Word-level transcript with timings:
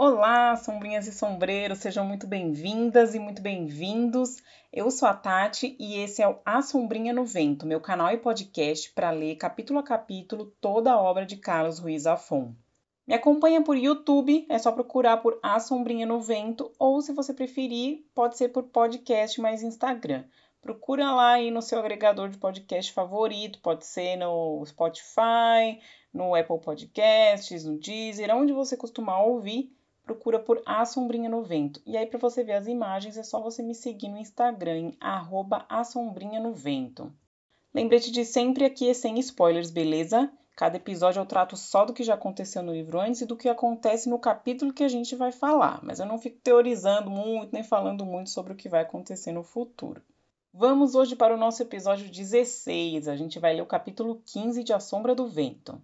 Olá, 0.00 0.54
sombrinhas 0.54 1.08
e 1.08 1.12
sombreiros, 1.12 1.80
sejam 1.80 2.06
muito 2.06 2.24
bem-vindas 2.24 3.16
e 3.16 3.18
muito 3.18 3.42
bem-vindos. 3.42 4.36
Eu 4.72 4.92
sou 4.92 5.08
a 5.08 5.12
Tati 5.12 5.74
e 5.76 5.96
esse 5.96 6.22
é 6.22 6.28
o 6.28 6.38
A 6.46 6.62
Sombrinha 6.62 7.12
no 7.12 7.24
Vento, 7.24 7.66
meu 7.66 7.80
canal 7.80 8.08
e 8.12 8.16
podcast 8.16 8.92
para 8.92 9.10
ler 9.10 9.34
capítulo 9.34 9.80
a 9.80 9.82
capítulo 9.82 10.54
toda 10.60 10.92
a 10.92 11.02
obra 11.02 11.26
de 11.26 11.36
Carlos 11.36 11.80
Ruiz 11.80 12.06
Afon. 12.06 12.54
Me 13.08 13.14
acompanha 13.14 13.60
por 13.60 13.76
YouTube, 13.76 14.46
é 14.48 14.56
só 14.56 14.70
procurar 14.70 15.16
por 15.16 15.36
A 15.42 15.58
Sombrinha 15.58 16.06
no 16.06 16.20
Vento 16.20 16.70
ou, 16.78 17.02
se 17.02 17.12
você 17.12 17.34
preferir, 17.34 18.06
pode 18.14 18.38
ser 18.38 18.50
por 18.50 18.62
podcast 18.62 19.40
mais 19.40 19.64
Instagram. 19.64 20.22
Procura 20.60 21.10
lá 21.10 21.32
aí 21.32 21.50
no 21.50 21.60
seu 21.60 21.76
agregador 21.76 22.28
de 22.28 22.38
podcast 22.38 22.92
favorito, 22.92 23.58
pode 23.58 23.84
ser 23.84 24.14
no 24.14 24.64
Spotify, 24.64 25.80
no 26.14 26.36
Apple 26.36 26.60
Podcasts, 26.60 27.64
no 27.64 27.76
Deezer, 27.80 28.32
onde 28.32 28.52
você 28.52 28.76
costuma 28.76 29.20
ouvir 29.20 29.76
procura 30.08 30.38
por 30.38 30.62
A 30.64 30.86
Sombrinha 30.86 31.28
no 31.28 31.42
Vento. 31.42 31.82
E 31.84 31.94
aí, 31.94 32.06
para 32.06 32.18
você 32.18 32.42
ver 32.42 32.54
as 32.54 32.66
imagens, 32.66 33.18
é 33.18 33.22
só 33.22 33.42
você 33.42 33.62
me 33.62 33.74
seguir 33.74 34.08
no 34.08 34.16
Instagram, 34.16 34.78
em 34.78 34.96
arroba 34.98 35.66
A 35.68 35.84
Sombrinha 35.84 36.40
no 36.40 36.54
Vento. 36.54 37.12
Lembrete 37.74 38.10
de 38.10 38.24
sempre 38.24 38.64
aqui 38.64 38.88
é 38.88 38.94
sem 38.94 39.18
spoilers, 39.18 39.70
beleza? 39.70 40.32
Cada 40.56 40.78
episódio 40.78 41.20
eu 41.20 41.26
trato 41.26 41.58
só 41.58 41.84
do 41.84 41.92
que 41.92 42.02
já 42.02 42.14
aconteceu 42.14 42.62
no 42.62 42.72
livro 42.72 42.98
antes 42.98 43.20
e 43.20 43.26
do 43.26 43.36
que 43.36 43.50
acontece 43.50 44.08
no 44.08 44.18
capítulo 44.18 44.72
que 44.72 44.82
a 44.82 44.88
gente 44.88 45.14
vai 45.14 45.30
falar, 45.30 45.78
mas 45.84 46.00
eu 46.00 46.06
não 46.06 46.18
fico 46.18 46.40
teorizando 46.42 47.10
muito 47.10 47.52
nem 47.52 47.62
falando 47.62 48.04
muito 48.06 48.30
sobre 48.30 48.54
o 48.54 48.56
que 48.56 48.68
vai 48.68 48.80
acontecer 48.80 49.30
no 49.30 49.42
futuro. 49.42 50.02
Vamos 50.52 50.94
hoje 50.94 51.14
para 51.14 51.34
o 51.34 51.38
nosso 51.38 51.62
episódio 51.62 52.10
16. 52.10 53.06
A 53.08 53.14
gente 53.14 53.38
vai 53.38 53.54
ler 53.54 53.62
o 53.62 53.66
capítulo 53.66 54.22
15 54.24 54.64
de 54.64 54.72
A 54.72 54.80
Sombra 54.80 55.14
do 55.14 55.28
Vento. 55.28 55.80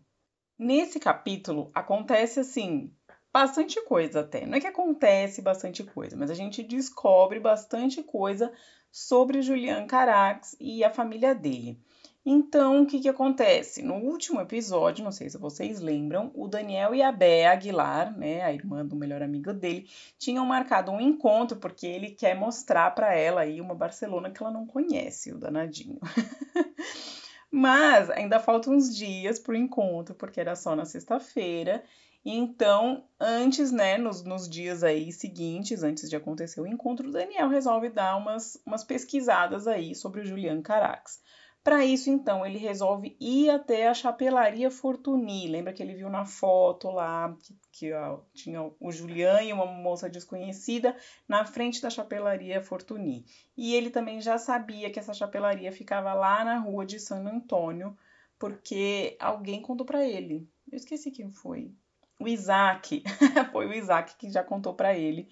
Nesse 0.58 0.98
capítulo 0.98 1.70
acontece 1.74 2.40
assim 2.40 2.90
bastante 3.34 3.82
coisa 3.82 4.20
até. 4.20 4.46
Não 4.46 4.56
é 4.56 4.60
que 4.60 4.66
acontece 4.68 5.42
bastante 5.42 5.82
coisa, 5.82 6.16
mas 6.16 6.30
a 6.30 6.34
gente 6.34 6.62
descobre 6.62 7.40
bastante 7.40 8.00
coisa 8.00 8.52
sobre 8.92 9.42
Julian 9.42 9.88
Carax 9.88 10.54
e 10.60 10.84
a 10.84 10.90
família 10.90 11.34
dele. 11.34 11.76
Então, 12.24 12.82
o 12.82 12.86
que, 12.86 13.00
que 13.00 13.08
acontece? 13.08 13.82
No 13.82 13.96
último 13.96 14.40
episódio, 14.40 15.04
não 15.04 15.10
sei 15.10 15.28
se 15.28 15.36
vocês 15.36 15.80
lembram, 15.80 16.30
o 16.32 16.46
Daniel 16.46 16.94
e 16.94 17.02
a 17.02 17.10
Bea 17.10 17.50
Aguilar, 17.50 18.16
né, 18.16 18.40
a 18.42 18.52
irmã 18.52 18.86
do 18.86 18.94
melhor 18.94 19.20
amigo 19.20 19.52
dele, 19.52 19.90
tinham 20.16 20.46
marcado 20.46 20.92
um 20.92 21.00
encontro 21.00 21.58
porque 21.58 21.88
ele 21.88 22.12
quer 22.12 22.36
mostrar 22.36 22.94
para 22.94 23.14
ela 23.16 23.40
aí 23.40 23.60
uma 23.60 23.74
Barcelona 23.74 24.30
que 24.30 24.40
ela 24.40 24.52
não 24.52 24.64
conhece, 24.64 25.32
o 25.32 25.38
danadinho. 25.38 25.98
Mas 27.50 28.08
ainda 28.10 28.40
faltam 28.40 28.74
uns 28.74 28.96
dias 28.96 29.38
para 29.38 29.52
o 29.52 29.56
encontro, 29.56 30.14
porque 30.14 30.40
era 30.40 30.56
só 30.56 30.74
na 30.74 30.84
sexta-feira. 30.84 31.84
Então, 32.26 33.06
antes, 33.20 33.70
né, 33.70 33.98
nos, 33.98 34.24
nos 34.24 34.48
dias 34.48 34.82
aí 34.82 35.12
seguintes, 35.12 35.82
antes 35.82 36.08
de 36.08 36.16
acontecer 36.16 36.58
o 36.58 36.66
encontro, 36.66 37.08
o 37.08 37.12
Daniel 37.12 37.48
resolve 37.48 37.90
dar 37.90 38.16
umas, 38.16 38.58
umas 38.64 38.82
pesquisadas 38.82 39.66
aí 39.66 39.94
sobre 39.94 40.22
o 40.22 40.24
Julian 40.24 40.62
Carax. 40.62 41.20
Para 41.62 41.84
isso, 41.84 42.08
então, 42.08 42.44
ele 42.44 42.58
resolve 42.58 43.14
ir 43.20 43.50
até 43.50 43.88
a 43.88 43.94
chapelaria 43.94 44.70
Fortuny. 44.70 45.48
Lembra 45.48 45.72
que 45.72 45.82
ele 45.82 45.94
viu 45.94 46.08
na 46.08 46.24
foto 46.24 46.90
lá 46.90 47.36
que, 47.42 47.58
que 47.72 47.92
ó, 47.92 48.20
tinha 48.32 48.70
o 48.80 48.90
Julian 48.90 49.42
e 49.42 49.52
uma 49.52 49.66
moça 49.66 50.08
desconhecida 50.08 50.96
na 51.28 51.44
frente 51.44 51.80
da 51.82 51.90
chapelaria 51.90 52.62
Fortuny. 52.62 53.26
E 53.56 53.74
ele 53.74 53.90
também 53.90 54.20
já 54.22 54.38
sabia 54.38 54.90
que 54.90 54.98
essa 54.98 55.12
chapelaria 55.12 55.72
ficava 55.72 56.14
lá 56.14 56.42
na 56.42 56.58
rua 56.58 56.86
de 56.86 56.98
San 56.98 57.26
Antônio, 57.26 57.96
porque 58.38 59.16
alguém 59.20 59.60
contou 59.60 59.86
para 59.86 60.06
ele. 60.06 60.48
Eu 60.70 60.76
esqueci 60.76 61.10
quem 61.10 61.30
foi 61.30 61.74
o 62.18 62.28
Isaac, 62.28 63.02
foi 63.52 63.66
o 63.66 63.72
Isaac 63.72 64.14
que 64.16 64.30
já 64.30 64.42
contou 64.42 64.74
para 64.74 64.96
ele 64.96 65.28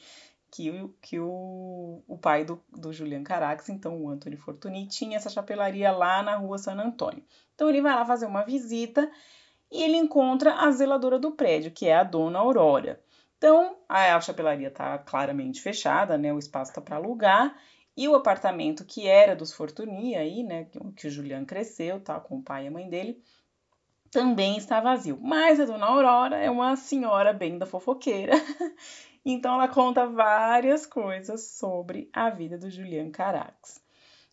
que, 0.52 0.70
que 1.00 1.18
o, 1.18 2.02
o 2.06 2.18
pai 2.18 2.44
do, 2.44 2.62
do 2.70 2.92
Julian 2.92 3.24
Carax, 3.24 3.70
então 3.70 4.02
o 4.02 4.10
Anthony 4.10 4.36
Fortuny, 4.36 4.86
tinha 4.86 5.16
essa 5.16 5.30
chapelaria 5.30 5.90
lá 5.90 6.22
na 6.22 6.36
rua 6.36 6.58
San 6.58 6.74
Antônio. 6.74 7.24
Então 7.54 7.70
ele 7.70 7.80
vai 7.80 7.94
lá 7.94 8.04
fazer 8.04 8.26
uma 8.26 8.44
visita 8.44 9.10
e 9.70 9.82
ele 9.82 9.96
encontra 9.96 10.54
a 10.56 10.70
zeladora 10.70 11.18
do 11.18 11.32
prédio, 11.32 11.72
que 11.72 11.86
é 11.86 11.96
a 11.96 12.04
dona 12.04 12.38
Aurora. 12.38 13.00
Então 13.38 13.78
a, 13.88 14.14
a 14.14 14.20
chapelaria 14.20 14.68
está 14.68 14.98
claramente 14.98 15.62
fechada, 15.62 16.18
né? 16.18 16.30
O 16.32 16.38
espaço 16.38 16.70
está 16.70 16.82
para 16.82 16.96
alugar. 16.96 17.56
E 17.96 18.06
o 18.06 18.14
apartamento 18.14 18.84
que 18.84 19.06
era 19.06 19.34
dos 19.34 19.52
Fortuny 19.52 20.14
aí, 20.14 20.42
né, 20.42 20.66
que 20.96 21.06
o 21.06 21.10
Julian 21.10 21.44
cresceu, 21.44 22.00
tá, 22.00 22.18
com 22.18 22.38
o 22.38 22.42
pai 22.42 22.64
e 22.64 22.68
a 22.68 22.70
mãe 22.70 22.88
dele, 22.88 23.22
também 24.12 24.58
está 24.58 24.78
vazio. 24.78 25.18
Mas 25.20 25.58
a 25.58 25.64
dona 25.64 25.86
Aurora 25.86 26.36
é 26.36 26.50
uma 26.50 26.76
senhora 26.76 27.32
bem 27.32 27.58
da 27.58 27.64
fofoqueira. 27.64 28.34
então 29.24 29.54
ela 29.54 29.66
conta 29.66 30.06
várias 30.06 30.86
coisas 30.86 31.40
sobre 31.40 32.10
a 32.12 32.28
vida 32.28 32.58
do 32.58 32.70
Julian 32.70 33.10
Carax. 33.10 33.82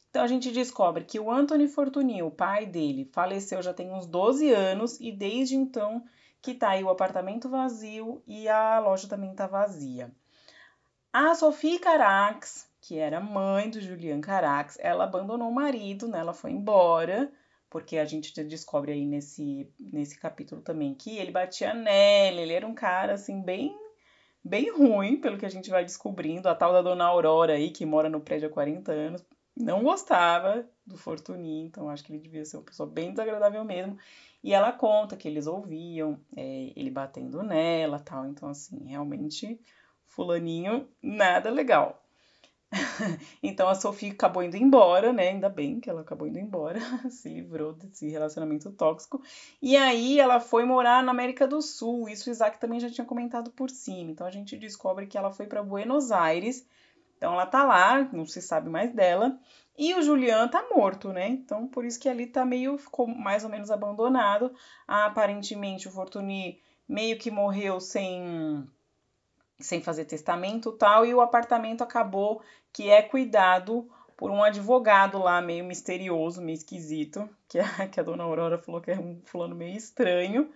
Então 0.09 0.21
a 0.21 0.27
gente 0.27 0.51
descobre 0.51 1.05
que 1.05 1.19
o 1.19 1.31
Anthony 1.31 1.67
Fortuny, 1.67 2.21
o 2.21 2.29
pai 2.29 2.65
dele, 2.65 3.09
faleceu 3.13 3.61
já 3.61 3.73
tem 3.73 3.89
uns 3.91 4.05
12 4.05 4.51
anos 4.51 4.99
e 4.99 5.11
desde 5.11 5.55
então 5.55 6.03
que 6.41 6.53
tá 6.53 6.71
aí 6.71 6.83
o 6.83 6.89
apartamento 6.89 7.47
vazio 7.47 8.21
e 8.27 8.49
a 8.49 8.79
loja 8.79 9.07
também 9.07 9.33
tá 9.33 9.47
vazia. 9.47 10.11
A 11.13 11.33
Sophie 11.35 11.79
Carax, 11.79 12.69
que 12.81 12.97
era 12.97 13.21
mãe 13.21 13.69
do 13.69 13.79
Julian 13.79 14.19
Carax, 14.19 14.77
ela 14.79 15.05
abandonou 15.05 15.49
o 15.49 15.55
marido, 15.55 16.07
né? 16.07 16.19
Ela 16.19 16.33
foi 16.33 16.51
embora 16.51 17.31
porque 17.69 17.97
a 17.97 18.05
gente 18.05 18.33
descobre 18.43 18.91
aí 18.91 19.05
nesse, 19.05 19.71
nesse 19.79 20.19
capítulo 20.19 20.61
também 20.61 20.95
que 20.95 21.17
ele 21.17 21.31
batia 21.31 21.73
nela, 21.73 22.41
ele 22.41 22.53
era 22.53 22.65
um 22.67 22.73
cara 22.73 23.13
assim 23.13 23.41
bem 23.41 23.77
bem 24.43 24.71
ruim, 24.71 25.19
pelo 25.19 25.37
que 25.37 25.45
a 25.45 25.49
gente 25.49 25.69
vai 25.69 25.83
descobrindo, 25.83 26.47
a 26.47 26.55
tal 26.55 26.71
da 26.71 26.81
dona 26.81 27.05
Aurora 27.05 27.53
aí 27.53 27.71
que 27.71 27.85
mora 27.85 28.09
no 28.09 28.21
prédio 28.21 28.47
há 28.47 28.51
40 28.51 28.91
anos, 28.91 29.23
não 29.55 29.83
gostava 29.83 30.65
do 30.85 30.97
Fortuny, 30.97 31.61
então 31.61 31.89
acho 31.89 32.03
que 32.03 32.11
ele 32.13 32.21
devia 32.21 32.45
ser 32.45 32.57
uma 32.57 32.63
pessoa 32.63 32.89
bem 32.89 33.11
desagradável 33.11 33.63
mesmo. 33.65 33.97
E 34.41 34.53
ela 34.53 34.71
conta 34.71 35.17
que 35.17 35.27
eles 35.27 35.47
ouviam 35.47 36.17
é, 36.35 36.71
ele 36.75 36.89
batendo 36.89 37.43
nela, 37.43 37.99
tal, 37.99 38.25
então 38.25 38.49
assim, 38.49 38.87
realmente 38.87 39.59
fulaninho 40.05 40.87
nada 41.03 41.49
legal. 41.49 42.01
então 43.41 43.67
a 43.67 43.75
Sophie 43.75 44.11
acabou 44.11 44.43
indo 44.43 44.55
embora, 44.55 45.11
né? 45.11 45.29
Ainda 45.29 45.49
bem 45.49 45.79
que 45.79 45.89
ela 45.89 46.01
acabou 46.01 46.27
indo 46.27 46.37
embora, 46.37 46.79
se 47.09 47.29
livrou 47.29 47.73
desse 47.73 48.07
relacionamento 48.09 48.71
tóxico. 48.71 49.21
E 49.61 49.75
aí 49.75 50.19
ela 50.19 50.39
foi 50.39 50.65
morar 50.65 51.03
na 51.03 51.11
América 51.11 51.47
do 51.47 51.61
Sul. 51.61 52.07
Isso 52.07 52.29
o 52.29 52.31
Isaac 52.31 52.59
também 52.59 52.79
já 52.79 52.89
tinha 52.89 53.05
comentado 53.05 53.51
por 53.51 53.69
cima. 53.69 54.11
Então 54.11 54.27
a 54.27 54.31
gente 54.31 54.57
descobre 54.57 55.07
que 55.07 55.17
ela 55.17 55.31
foi 55.31 55.47
para 55.47 55.63
Buenos 55.63 56.11
Aires. 56.11 56.65
Então 57.17 57.33
ela 57.33 57.45
tá 57.45 57.63
lá, 57.63 58.07
não 58.13 58.25
se 58.25 58.41
sabe 58.41 58.69
mais 58.69 58.93
dela. 58.93 59.37
E 59.77 59.93
o 59.95 60.01
Julian 60.01 60.47
tá 60.47 60.65
morto, 60.73 61.11
né? 61.11 61.27
Então 61.27 61.67
por 61.67 61.85
isso 61.85 61.99
que 61.99 62.07
ali 62.07 62.27
tá 62.27 62.45
meio 62.45 62.77
ficou 62.77 63.07
mais 63.07 63.43
ou 63.43 63.49
menos 63.49 63.71
abandonado. 63.71 64.53
aparentemente 64.87 65.87
o 65.87 65.91
Fortuny 65.91 66.61
meio 66.87 67.17
que 67.17 67.31
morreu 67.31 67.79
sem 67.79 68.67
sem 69.59 69.81
fazer 69.81 70.05
testamento 70.05 70.71
tal, 70.71 71.05
e 71.05 71.13
o 71.13 71.21
apartamento 71.21 71.83
acabou 71.83 72.41
que 72.71 72.89
é 72.89 73.01
cuidado 73.01 73.89
por 74.15 74.31
um 74.31 74.43
advogado 74.43 75.17
lá 75.17 75.41
meio 75.41 75.63
misterioso, 75.63 76.41
meio 76.41 76.55
esquisito, 76.55 77.29
que 77.47 77.59
a, 77.59 77.63
que 77.87 77.99
a 77.99 78.03
dona 78.03 78.23
Aurora 78.23 78.57
falou 78.57 78.81
que 78.81 78.91
é 78.91 78.99
um 78.99 79.21
fulano 79.25 79.55
meio 79.55 79.77
estranho. 79.77 80.49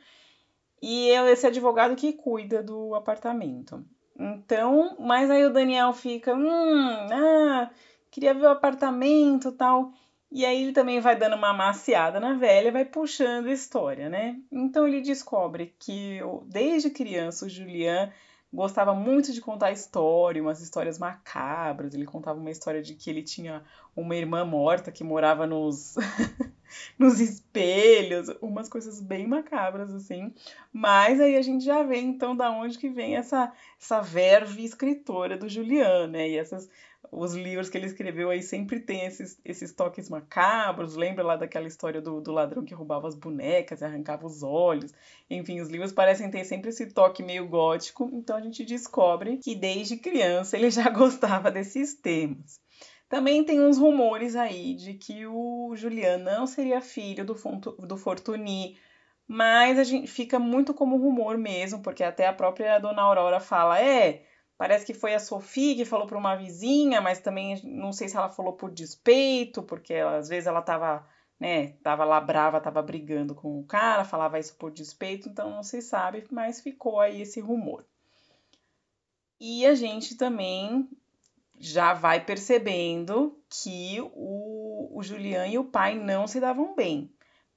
E 0.81 1.09
é 1.11 1.31
esse 1.31 1.47
advogado 1.47 1.95
que 1.95 2.11
cuida 2.11 2.61
do 2.61 2.93
apartamento. 2.93 3.85
Então, 4.19 4.97
mas 4.99 5.31
aí 5.31 5.45
o 5.45 5.53
Daniel 5.53 5.93
fica, 5.93 6.35
hum, 6.35 7.07
ah, 7.09 7.69
queria 8.11 8.33
ver 8.33 8.47
o 8.47 8.49
apartamento 8.49 9.51
tal. 9.53 9.93
E 10.29 10.45
aí 10.45 10.63
ele 10.63 10.73
também 10.73 10.99
vai 10.99 11.15
dando 11.15 11.35
uma 11.35 11.51
amaciada 11.51 12.19
na 12.19 12.33
velha, 12.33 12.71
vai 12.71 12.83
puxando 12.83 13.47
a 13.47 13.53
história, 13.53 14.09
né? 14.09 14.39
Então 14.51 14.87
ele 14.87 14.99
descobre 14.99 15.73
que 15.79 16.19
desde 16.47 16.89
criança 16.89 17.45
o 17.45 17.49
Julian 17.49 18.11
gostava 18.53 18.93
muito 18.93 19.33
de 19.33 19.41
contar 19.41 19.71
história, 19.71 20.41
umas 20.41 20.61
histórias 20.61 20.99
macabras. 20.99 21.93
Ele 21.93 22.05
contava 22.05 22.39
uma 22.39 22.51
história 22.51 22.81
de 22.81 22.93
que 22.93 23.09
ele 23.09 23.23
tinha 23.23 23.63
uma 23.95 24.15
irmã 24.15 24.45
morta 24.45 24.91
que 24.91 25.03
morava 25.03 25.47
nos, 25.47 25.95
nos 26.97 27.19
espelhos, 27.19 28.29
umas 28.41 28.69
coisas 28.69 28.99
bem 28.99 29.27
macabras 29.27 29.93
assim. 29.93 30.33
Mas 30.71 31.19
aí 31.19 31.35
a 31.35 31.41
gente 31.41 31.63
já 31.63 31.83
vê 31.83 31.99
então 31.99 32.35
da 32.35 32.51
onde 32.51 32.77
que 32.77 32.89
vem 32.89 33.15
essa 33.15 33.51
essa 33.79 34.01
verve 34.01 34.63
escritora 34.63 35.37
do 35.37 35.49
Julian, 35.49 36.07
né? 36.07 36.29
E 36.29 36.37
essas 36.37 36.69
os 37.11 37.35
livros 37.35 37.69
que 37.69 37.77
ele 37.77 37.85
escreveu 37.85 38.29
aí 38.29 38.41
sempre 38.41 38.79
tem 38.79 39.05
esses, 39.05 39.39
esses 39.45 39.71
toques 39.73 40.09
macabros. 40.09 40.95
Lembra 40.95 41.23
lá 41.23 41.35
daquela 41.35 41.67
história 41.67 42.01
do, 42.01 42.19
do 42.19 42.31
ladrão 42.31 42.63
que 42.65 42.73
roubava 42.73 43.07
as 43.07 43.15
bonecas 43.15 43.81
e 43.81 43.85
arrancava 43.85 44.25
os 44.25 44.41
olhos. 44.41 44.91
Enfim, 45.29 45.61
os 45.61 45.69
livros 45.69 45.91
parecem 45.91 46.29
ter 46.31 46.43
sempre 46.45 46.69
esse 46.69 46.87
toque 46.87 47.21
meio 47.21 47.47
gótico. 47.47 48.09
Então 48.13 48.35
a 48.37 48.41
gente 48.41 48.65
descobre 48.65 49.37
que 49.37 49.55
desde 49.55 49.97
criança 49.97 50.57
ele 50.57 50.71
já 50.71 50.89
gostava 50.91 51.51
desses 51.51 51.93
temas. 51.93 52.62
Também 53.13 53.43
tem 53.43 53.61
uns 53.61 53.77
rumores 53.77 54.35
aí 54.35 54.73
de 54.73 54.95
que 54.95 55.27
o 55.27 55.75
Julian 55.75 56.17
não 56.17 56.47
seria 56.47 56.81
filho 56.81 57.23
do, 57.23 57.35
do 57.35 57.95
Fortuny, 57.95 58.75
mas 59.27 59.77
a 59.77 59.83
gente 59.83 60.07
fica 60.07 60.39
muito 60.39 60.73
como 60.73 60.97
rumor 60.97 61.37
mesmo, 61.37 61.83
porque 61.83 62.03
até 62.03 62.25
a 62.25 62.33
própria 62.33 62.79
dona 62.79 63.03
Aurora 63.03 63.39
fala: 63.39 63.79
é, 63.79 64.25
parece 64.57 64.83
que 64.83 64.95
foi 64.95 65.13
a 65.13 65.19
Sofia 65.19 65.75
que 65.75 65.85
falou 65.85 66.07
para 66.07 66.17
uma 66.17 66.35
vizinha, 66.35 67.01
mas 67.01 67.19
também 67.19 67.61
não 67.63 67.93
sei 67.93 68.09
se 68.09 68.17
ela 68.17 68.29
falou 68.29 68.53
por 68.53 68.71
despeito, 68.71 69.61
porque 69.61 69.93
ela, 69.93 70.17
às 70.17 70.27
vezes 70.27 70.47
ela 70.47 70.63
tava, 70.63 71.07
né, 71.39 71.73
tava 71.83 72.03
lá 72.03 72.19
brava, 72.19 72.59
tava 72.59 72.81
brigando 72.81 73.35
com 73.35 73.59
o 73.59 73.63
cara, 73.63 74.03
falava 74.03 74.39
isso 74.39 74.55
por 74.57 74.71
despeito, 74.71 75.29
então 75.29 75.51
não 75.51 75.61
se 75.61 75.83
sabe, 75.83 76.25
mas 76.31 76.61
ficou 76.61 76.99
aí 76.99 77.21
esse 77.21 77.39
rumor. 77.39 77.85
E 79.39 79.67
a 79.67 79.75
gente 79.75 80.17
também 80.17 80.89
já 81.63 81.93
vai 81.93 82.19
percebendo 82.19 83.39
que 83.49 83.97
o, 84.13 84.89
o 84.97 85.01
Julian 85.01 85.47
e 85.47 85.57
o 85.57 85.63
pai 85.63 85.95
não 85.95 86.27
se 86.27 86.39
davam 86.39 86.75
bem. 86.75 87.09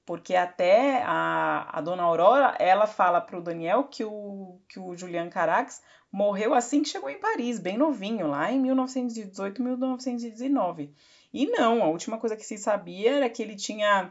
Porque 0.05 0.33
até 0.33 1.03
a, 1.03 1.67
a 1.77 1.81
dona 1.81 2.03
Aurora, 2.03 2.55
ela 2.57 2.87
fala 2.87 3.19
para 3.19 3.37
o 3.37 3.41
Daniel 3.41 3.83
que 3.83 4.05
o, 4.05 4.61
que 4.69 4.79
o 4.79 4.95
Julian 4.95 5.29
Carax 5.29 5.81
morreu 6.09 6.53
assim 6.53 6.81
que 6.81 6.87
chegou 6.87 7.09
em 7.09 7.19
Paris, 7.19 7.59
bem 7.59 7.77
novinho, 7.77 8.27
lá 8.27 8.49
em 8.49 8.61
1918, 8.61 9.61
1919. 9.61 10.93
E 11.33 11.45
não, 11.47 11.83
a 11.83 11.87
última 11.87 12.17
coisa 12.17 12.37
que 12.37 12.45
se 12.45 12.57
sabia 12.57 13.17
era 13.17 13.29
que 13.29 13.43
ele 13.43 13.57
tinha 13.57 14.09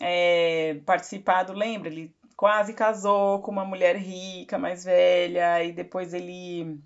é, 0.00 0.80
participado, 0.86 1.52
lembra? 1.52 1.90
Ele 1.90 2.16
quase 2.34 2.72
casou 2.72 3.42
com 3.42 3.50
uma 3.50 3.66
mulher 3.66 3.96
rica, 3.96 4.56
mais 4.58 4.84
velha, 4.84 5.62
e 5.62 5.70
depois 5.70 6.14
ele 6.14 6.80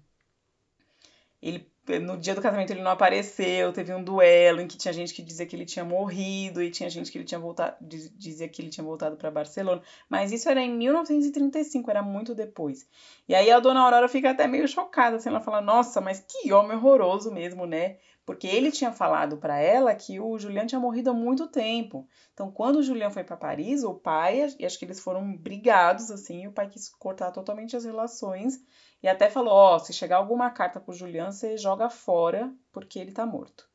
ele 1.40 1.70
no 2.00 2.16
dia 2.16 2.34
do 2.34 2.42
casamento 2.42 2.70
ele 2.72 2.82
não 2.82 2.90
apareceu, 2.90 3.72
teve 3.72 3.94
um 3.94 4.02
duelo 4.02 4.60
em 4.60 4.66
que 4.66 4.76
tinha 4.76 4.92
gente 4.92 5.14
que 5.14 5.22
dizia 5.22 5.46
que 5.46 5.56
ele 5.56 5.64
tinha 5.64 5.84
morrido 5.84 6.62
e 6.62 6.70
tinha 6.70 6.90
gente 6.90 7.10
que 7.10 7.18
ele 7.18 7.24
tinha 7.24 7.38
voltado, 7.38 7.76
dizia 7.80 8.48
que 8.48 8.60
ele 8.60 8.70
tinha 8.70 8.84
voltado 8.84 9.16
para 9.16 9.30
Barcelona, 9.30 9.80
mas 10.08 10.32
isso 10.32 10.48
era 10.48 10.60
em 10.60 10.76
1935, 10.76 11.90
era 11.90 12.02
muito 12.02 12.34
depois. 12.34 12.86
E 13.28 13.34
aí 13.34 13.50
a 13.50 13.60
dona 13.60 13.80
Aurora 13.80 14.08
fica 14.08 14.30
até 14.30 14.46
meio 14.46 14.66
chocada, 14.66 15.16
assim, 15.16 15.28
ela 15.28 15.40
fala: 15.40 15.60
"Nossa, 15.60 16.00
mas 16.00 16.20
que 16.20 16.52
homem 16.52 16.76
horroroso 16.76 17.30
mesmo, 17.32 17.66
né?" 17.66 17.96
Porque 18.28 18.46
ele 18.46 18.70
tinha 18.70 18.92
falado 18.92 19.38
para 19.38 19.58
ela 19.58 19.94
que 19.94 20.20
o 20.20 20.38
Julian 20.38 20.66
tinha 20.66 20.78
morrido 20.78 21.08
há 21.08 21.14
muito 21.14 21.46
tempo. 21.46 22.06
Então, 22.34 22.50
quando 22.50 22.76
o 22.76 22.82
Julian 22.82 23.08
foi 23.08 23.24
para 23.24 23.38
Paris, 23.38 23.82
o 23.82 23.94
pai, 23.94 24.54
e 24.58 24.66
acho 24.66 24.78
que 24.78 24.84
eles 24.84 25.00
foram 25.00 25.34
brigados 25.34 26.10
assim, 26.10 26.42
e 26.42 26.46
o 26.46 26.52
pai 26.52 26.68
quis 26.68 26.90
cortar 26.90 27.30
totalmente 27.30 27.74
as 27.74 27.86
relações 27.86 28.62
e 29.02 29.08
até 29.08 29.30
falou: 29.30 29.52
Ó, 29.52 29.76
oh, 29.76 29.78
se 29.78 29.92
chegar 29.92 30.16
alguma 30.16 30.50
carta 30.50 30.80
pro 30.80 30.94
Julian, 30.94 31.30
você 31.30 31.56
joga 31.56 31.88
fora 31.88 32.52
porque 32.72 32.98
ele 32.98 33.12
tá 33.12 33.24
morto. 33.24 33.68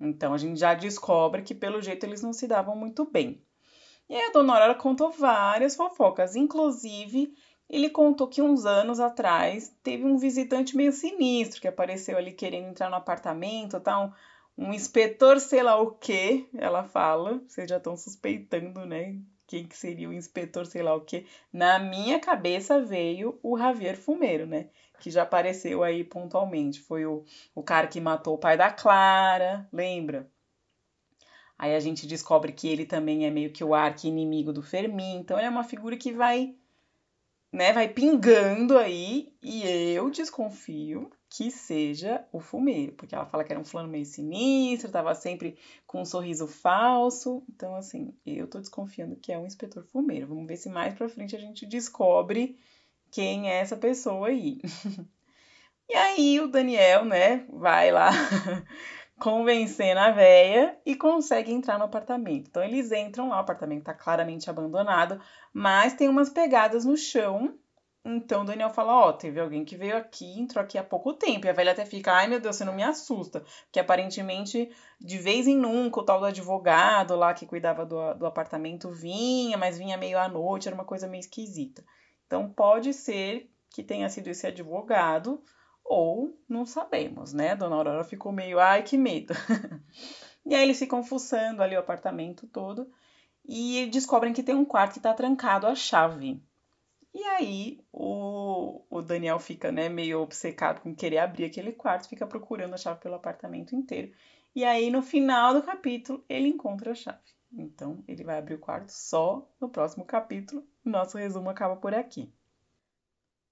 Então 0.00 0.32
a 0.32 0.38
gente 0.38 0.58
já 0.58 0.74
descobre 0.74 1.42
que 1.42 1.54
pelo 1.54 1.82
jeito 1.82 2.04
eles 2.04 2.22
não 2.22 2.32
se 2.32 2.46
davam 2.46 2.74
muito 2.74 3.04
bem. 3.04 3.44
E 4.08 4.16
a 4.16 4.32
dona 4.32 4.54
Aurora 4.54 4.74
contou 4.74 5.10
várias 5.10 5.76
fofocas, 5.76 6.34
inclusive 6.34 7.32
ele 7.68 7.88
contou 7.88 8.26
que 8.26 8.42
uns 8.42 8.66
anos 8.66 8.98
atrás 8.98 9.72
teve 9.82 10.04
um 10.04 10.18
visitante 10.18 10.76
meio 10.76 10.92
sinistro 10.92 11.60
que 11.60 11.68
apareceu 11.68 12.18
ali 12.18 12.32
querendo 12.32 12.68
entrar 12.68 12.90
no 12.90 12.96
apartamento, 12.96 13.78
tá? 13.78 14.00
Um, 14.00 14.12
um 14.58 14.74
inspetor 14.74 15.38
sei 15.38 15.62
lá 15.62 15.80
o 15.80 15.92
que, 15.92 16.48
ela 16.56 16.82
fala. 16.82 17.40
Vocês 17.46 17.70
já 17.70 17.76
estão 17.76 17.96
suspeitando, 17.96 18.84
né? 18.84 19.20
Quem 19.50 19.66
que 19.66 19.76
seria 19.76 20.08
o 20.08 20.12
inspetor, 20.12 20.64
sei 20.64 20.80
lá 20.80 20.94
o 20.94 21.00
que. 21.00 21.26
Na 21.52 21.76
minha 21.80 22.20
cabeça 22.20 22.80
veio 22.80 23.36
o 23.42 23.58
Javier 23.58 23.96
Fumeiro, 23.96 24.46
né? 24.46 24.68
Que 25.00 25.10
já 25.10 25.24
apareceu 25.24 25.82
aí 25.82 26.04
pontualmente. 26.04 26.78
Foi 26.80 27.04
o, 27.04 27.24
o 27.52 27.60
cara 27.60 27.88
que 27.88 28.00
matou 28.00 28.34
o 28.34 28.38
pai 28.38 28.56
da 28.56 28.70
Clara, 28.70 29.68
lembra? 29.72 30.30
Aí 31.58 31.74
a 31.74 31.80
gente 31.80 32.06
descobre 32.06 32.52
que 32.52 32.68
ele 32.68 32.86
também 32.86 33.26
é 33.26 33.30
meio 33.30 33.52
que 33.52 33.64
o 33.64 33.74
arqui-inimigo 33.74 34.52
do 34.52 34.62
Fermin. 34.62 35.16
Então 35.16 35.36
ele 35.36 35.48
é 35.48 35.50
uma 35.50 35.64
figura 35.64 35.96
que 35.96 36.12
vai, 36.12 36.54
né, 37.52 37.72
vai 37.72 37.88
pingando 37.88 38.78
aí. 38.78 39.34
E 39.42 39.64
eu 39.92 40.08
desconfio 40.10 41.10
que 41.30 41.48
seja 41.48 42.26
o 42.32 42.40
fumeiro, 42.40 42.92
porque 42.92 43.14
ela 43.14 43.24
fala 43.24 43.44
que 43.44 43.52
era 43.52 43.60
um 43.60 43.64
fulano 43.64 43.88
meio 43.88 44.04
sinistro, 44.04 44.90
tava 44.90 45.14
sempre 45.14 45.56
com 45.86 46.02
um 46.02 46.04
sorriso 46.04 46.48
falso. 46.48 47.44
Então, 47.48 47.76
assim, 47.76 48.12
eu 48.26 48.48
tô 48.48 48.58
desconfiando 48.58 49.14
que 49.14 49.32
é 49.32 49.38
um 49.38 49.46
inspetor 49.46 49.84
fumeiro. 49.84 50.26
Vamos 50.26 50.48
ver 50.48 50.56
se 50.56 50.68
mais 50.68 50.92
pra 50.92 51.08
frente 51.08 51.36
a 51.36 51.38
gente 51.38 51.64
descobre 51.64 52.58
quem 53.12 53.48
é 53.48 53.60
essa 53.60 53.76
pessoa 53.76 54.26
aí. 54.26 54.58
e 55.88 55.94
aí 55.94 56.40
o 56.40 56.48
Daniel, 56.48 57.04
né, 57.04 57.46
vai 57.48 57.92
lá 57.92 58.10
convencendo 59.20 60.00
a 60.00 60.10
véia 60.10 60.76
e 60.84 60.96
consegue 60.96 61.52
entrar 61.52 61.78
no 61.78 61.84
apartamento. 61.84 62.48
Então 62.48 62.64
eles 62.64 62.90
entram 62.90 63.28
lá, 63.28 63.36
o 63.36 63.40
apartamento 63.40 63.84
tá 63.84 63.94
claramente 63.94 64.50
abandonado, 64.50 65.20
mas 65.52 65.94
tem 65.94 66.08
umas 66.08 66.28
pegadas 66.28 66.84
no 66.84 66.96
chão 66.96 67.56
então 68.04 68.42
o 68.42 68.44
Daniel 68.44 68.70
fala: 68.70 68.94
Ó, 68.94 69.08
oh, 69.08 69.12
teve 69.12 69.38
alguém 69.38 69.64
que 69.64 69.76
veio 69.76 69.96
aqui, 69.96 70.40
entrou 70.40 70.64
aqui 70.64 70.78
há 70.78 70.84
pouco 70.84 71.12
tempo. 71.12 71.46
E 71.46 71.50
a 71.50 71.52
velha 71.52 71.72
até 71.72 71.84
fica: 71.84 72.12
Ai 72.12 72.26
meu 72.26 72.40
Deus, 72.40 72.56
você 72.56 72.64
não 72.64 72.74
me 72.74 72.82
assusta. 72.82 73.44
Porque 73.64 73.78
aparentemente, 73.78 74.70
de 74.98 75.18
vez 75.18 75.46
em 75.46 75.56
nunca, 75.56 76.00
o 76.00 76.02
tal 76.02 76.18
do 76.18 76.26
advogado 76.26 77.14
lá 77.14 77.34
que 77.34 77.46
cuidava 77.46 77.84
do, 77.84 78.14
do 78.14 78.26
apartamento 78.26 78.90
vinha, 78.90 79.58
mas 79.58 79.76
vinha 79.76 79.98
meio 79.98 80.18
à 80.18 80.28
noite, 80.28 80.68
era 80.68 80.74
uma 80.74 80.84
coisa 80.84 81.06
meio 81.06 81.20
esquisita. 81.20 81.84
Então 82.26 82.50
pode 82.50 82.94
ser 82.94 83.50
que 83.70 83.82
tenha 83.82 84.08
sido 84.08 84.28
esse 84.28 84.46
advogado, 84.46 85.42
ou 85.84 86.38
não 86.48 86.64
sabemos, 86.64 87.32
né? 87.34 87.50
A 87.50 87.54
dona 87.54 87.76
Aurora 87.76 88.04
ficou 88.04 88.32
meio: 88.32 88.58
Ai 88.58 88.82
que 88.82 88.96
medo. 88.96 89.34
e 90.46 90.54
aí 90.54 90.62
eles 90.62 90.78
ficam 90.78 91.02
fuçando 91.02 91.62
ali 91.62 91.76
o 91.76 91.80
apartamento 91.80 92.46
todo 92.46 92.90
e 93.44 93.86
descobrem 93.92 94.32
que 94.32 94.42
tem 94.42 94.54
um 94.54 94.64
quarto 94.64 94.92
que 94.92 94.98
está 94.98 95.12
trancado 95.12 95.66
à 95.66 95.74
chave. 95.74 96.42
E 97.12 97.22
aí 97.24 97.84
o, 97.92 98.84
o 98.88 99.02
Daniel 99.02 99.38
fica 99.38 99.72
né, 99.72 99.88
meio 99.88 100.20
obcecado 100.20 100.80
com 100.80 100.94
querer 100.94 101.18
abrir 101.18 101.44
aquele 101.44 101.72
quarto, 101.72 102.08
fica 102.08 102.26
procurando 102.26 102.74
a 102.74 102.78
chave 102.78 103.00
pelo 103.00 103.16
apartamento 103.16 103.74
inteiro. 103.74 104.12
E 104.54 104.64
aí 104.64 104.90
no 104.90 105.02
final 105.02 105.54
do 105.54 105.62
capítulo 105.62 106.24
ele 106.28 106.48
encontra 106.48 106.92
a 106.92 106.94
chave. 106.94 107.18
Então 107.52 108.04
ele 108.06 108.22
vai 108.22 108.38
abrir 108.38 108.54
o 108.54 108.60
quarto 108.60 108.90
só 108.90 109.48
no 109.60 109.68
próximo 109.68 110.04
capítulo. 110.04 110.64
Nosso 110.84 111.18
resumo 111.18 111.50
acaba 111.50 111.76
por 111.76 111.94
aqui. 111.94 112.32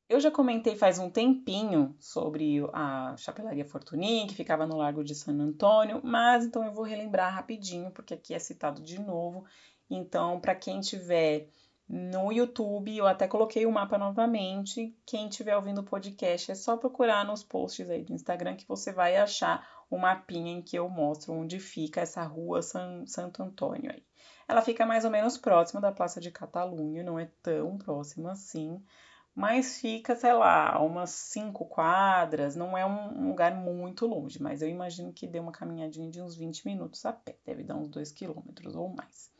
Eu 0.09 0.21
já 0.21 0.31
comentei 0.31 0.75
faz 0.75 0.99
um 0.99 1.11
tempinho 1.11 1.95
sobre 1.99 2.61
a 2.73 3.15
Chapelaria 3.19 3.65
Fortuny, 3.65 4.27
que 4.27 4.35
ficava 4.35 4.67
no 4.67 4.79
Largo 4.79 5.05
de 5.05 5.15
San 5.15 5.35
Antônio, 5.35 6.01
mas 6.03 6.47
então 6.47 6.65
eu 6.65 6.73
vou 6.73 6.83
relembrar 6.83 7.35
rapidinho, 7.35 7.91
porque 7.91 8.15
aqui 8.15 8.33
é 8.33 8.39
citado 8.39 8.81
de 8.81 8.99
novo. 8.99 9.45
Então, 9.91 10.41
para 10.41 10.55
quem 10.55 10.81
tiver 10.81 11.51
no 11.89 12.31
YouTube. 12.31 12.97
Eu 12.97 13.07
até 13.07 13.27
coloquei 13.27 13.65
o 13.65 13.73
mapa 13.73 13.97
novamente. 13.97 14.95
Quem 15.07 15.29
estiver 15.29 15.57
ouvindo 15.57 15.81
o 15.81 15.85
podcast 15.85 16.53
é 16.53 16.55
só 16.55 16.77
procurar 16.77 17.25
nos 17.25 17.43
posts 17.43 17.89
aí 17.89 18.03
do 18.03 18.13
Instagram 18.13 18.57
que 18.57 18.69
você 18.69 18.93
vai 18.93 19.17
achar 19.17 19.67
o 19.91 19.97
mapinha 19.97 20.53
em 20.53 20.63
que 20.63 20.77
eu 20.77 20.89
mostro 20.89 21.33
onde 21.33 21.59
fica 21.59 22.03
essa 22.03 22.23
rua 22.23 22.61
San, 22.61 23.07
Santo 23.07 23.43
Antônio 23.43 23.91
aí. 23.91 24.03
Ela 24.47 24.63
fica 24.63 24.85
mais 24.85 25.05
ou 25.05 25.11
menos 25.11 25.39
próxima 25.39 25.81
da 25.81 25.93
Praça 25.93 26.21
de 26.21 26.31
Catalunha, 26.31 27.03
não 27.03 27.19
é 27.19 27.31
tão 27.43 27.77
próxima 27.79 28.33
assim, 28.33 28.83
mas 29.35 29.79
fica, 29.79 30.17
sei 30.17 30.33
lá, 30.33 30.81
umas 30.81 31.11
cinco 31.11 31.65
quadras, 31.67 32.57
não 32.57 32.77
é 32.77 32.85
um 32.85 33.29
lugar 33.29 33.55
muito 33.55 34.07
longe, 34.07 34.43
mas 34.43 34.63
eu 34.63 34.69
imagino 34.69 35.13
que 35.13 35.27
dê 35.27 35.39
uma 35.39 35.53
caminhadinha 35.53 36.11
de 36.11 36.21
uns 36.21 36.35
20 36.35 36.67
minutos 36.67 37.05
a 37.05 37.13
pé, 37.13 37.37
deve 37.45 37.63
dar 37.63 37.77
uns 37.77 37.89
2 37.89 38.11
quilômetros 38.11 38.75
ou 38.75 38.89
mais. 38.89 39.31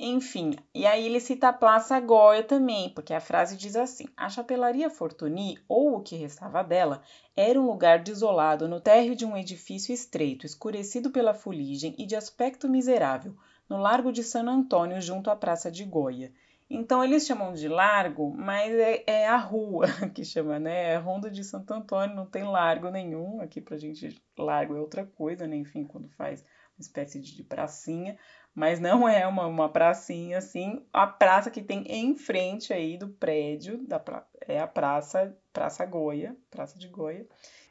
Enfim, 0.00 0.54
e 0.72 0.86
aí 0.86 1.06
ele 1.06 1.18
cita 1.18 1.48
a 1.48 1.52
Praça 1.52 1.98
Goya 1.98 2.44
também, 2.44 2.88
porque 2.90 3.12
a 3.12 3.20
frase 3.20 3.56
diz 3.56 3.74
assim: 3.74 4.06
A 4.16 4.28
chapelaria 4.28 4.88
Fortuny, 4.88 5.58
ou 5.68 5.96
o 5.96 6.00
que 6.00 6.14
restava 6.14 6.62
dela, 6.62 7.02
era 7.36 7.60
um 7.60 7.66
lugar 7.66 7.98
desolado 7.98 8.68
no 8.68 8.80
térreo 8.80 9.16
de 9.16 9.26
um 9.26 9.36
edifício 9.36 9.92
estreito, 9.92 10.46
escurecido 10.46 11.10
pela 11.10 11.34
fuligem 11.34 11.96
e 11.98 12.06
de 12.06 12.14
aspecto 12.14 12.68
miserável, 12.68 13.34
no 13.68 13.76
Largo 13.76 14.12
de 14.12 14.22
San 14.22 14.44
Antônio, 14.44 15.00
junto 15.00 15.30
à 15.30 15.36
Praça 15.36 15.68
de 15.68 15.84
Goya. 15.84 16.32
Então 16.70 17.02
eles 17.02 17.26
chamam 17.26 17.52
de 17.52 17.66
largo, 17.66 18.30
mas 18.36 18.72
é, 18.72 19.02
é 19.04 19.26
a 19.26 19.36
rua 19.36 19.86
que 20.14 20.24
chama, 20.24 20.60
né? 20.60 20.92
É 20.92 20.96
Ronda 20.96 21.28
de 21.28 21.42
Santo 21.42 21.74
Antônio, 21.74 22.14
não 22.14 22.26
tem 22.26 22.44
largo 22.44 22.88
nenhum. 22.88 23.40
Aqui 23.40 23.60
pra 23.60 23.76
gente, 23.76 24.22
largo 24.38 24.76
é 24.76 24.80
outra 24.80 25.04
coisa, 25.04 25.44
né? 25.44 25.56
Enfim, 25.56 25.82
quando 25.82 26.08
faz 26.10 26.44
uma 26.76 26.82
espécie 26.82 27.20
de 27.20 27.42
pracinha 27.42 28.16
mas 28.58 28.80
não 28.80 29.08
é 29.08 29.24
uma, 29.24 29.46
uma 29.46 29.68
pracinha 29.68 30.38
assim. 30.38 30.84
A 30.92 31.06
praça 31.06 31.48
que 31.48 31.62
tem 31.62 31.84
em 31.86 32.16
frente 32.16 32.72
aí 32.72 32.98
do 32.98 33.08
prédio 33.08 33.78
da 33.86 34.00
pra... 34.00 34.26
é 34.40 34.58
a 34.58 34.66
praça 34.66 35.32
Praça 35.52 35.86
Goia, 35.86 36.36
Praça 36.50 36.76
de 36.76 36.88
Goia, 36.88 37.24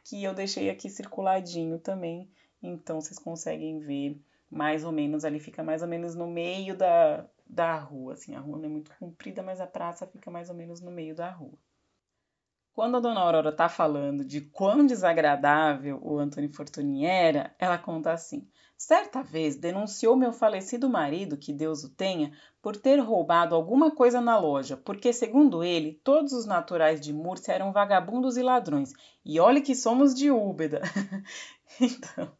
que 0.06 0.24
eu 0.24 0.34
deixei 0.34 0.70
aqui 0.70 0.90
circuladinho 0.90 1.78
também, 1.78 2.30
então 2.64 3.02
vocês 3.02 3.20
conseguem 3.20 3.80
ver 3.80 4.22
mais 4.50 4.86
ou 4.86 4.94
menos 4.94 5.26
ali 5.26 5.42
fica 5.42 5.62
mais 5.62 5.82
ou 5.82 5.90
menos 5.90 6.16
no 6.16 6.26
meio 6.26 6.74
da, 6.74 7.26
da 7.46 7.78
rua, 7.78 8.14
assim, 8.14 8.34
a 8.34 8.40
rua 8.40 8.58
não 8.58 8.66
é 8.66 8.70
muito 8.70 8.92
comprida, 8.98 9.44
mas 9.44 9.60
a 9.60 9.68
praça 9.68 10.08
fica 10.08 10.32
mais 10.32 10.50
ou 10.50 10.56
menos 10.56 10.80
no 10.80 10.90
meio 10.90 11.14
da 11.14 11.30
rua. 11.30 11.60
Quando 12.78 12.98
a 12.98 13.00
dona 13.00 13.22
Aurora 13.22 13.50
está 13.50 13.68
falando 13.68 14.24
de 14.24 14.40
quão 14.40 14.86
desagradável 14.86 16.00
o 16.00 16.20
Antônio 16.20 16.54
Fortuny 16.54 17.06
era, 17.06 17.52
ela 17.58 17.76
conta 17.76 18.12
assim: 18.12 18.48
Certa 18.78 19.24
vez 19.24 19.56
denunciou 19.56 20.16
meu 20.16 20.32
falecido 20.32 20.88
marido, 20.88 21.38
que 21.38 21.52
Deus 21.52 21.84
o 21.84 21.90
tenha, 21.90 22.32
por 22.62 22.78
ter 22.78 23.00
roubado 23.00 23.56
alguma 23.56 23.90
coisa 23.90 24.22
na 24.22 24.38
loja, 24.38 24.78
porque, 24.78 25.12
segundo 25.12 25.64
ele, 25.64 26.00
todos 26.04 26.34
os 26.34 26.46
naturais 26.46 27.02
de 27.02 27.12
Múrcia 27.12 27.54
eram 27.54 27.72
vagabundos 27.72 28.38
e 28.38 28.44
ladrões. 28.44 28.94
E 29.26 29.40
olhe 29.40 29.62
que 29.62 29.74
somos 29.74 30.14
de 30.14 30.30
Úbeda. 30.30 30.80
então. 31.82 32.32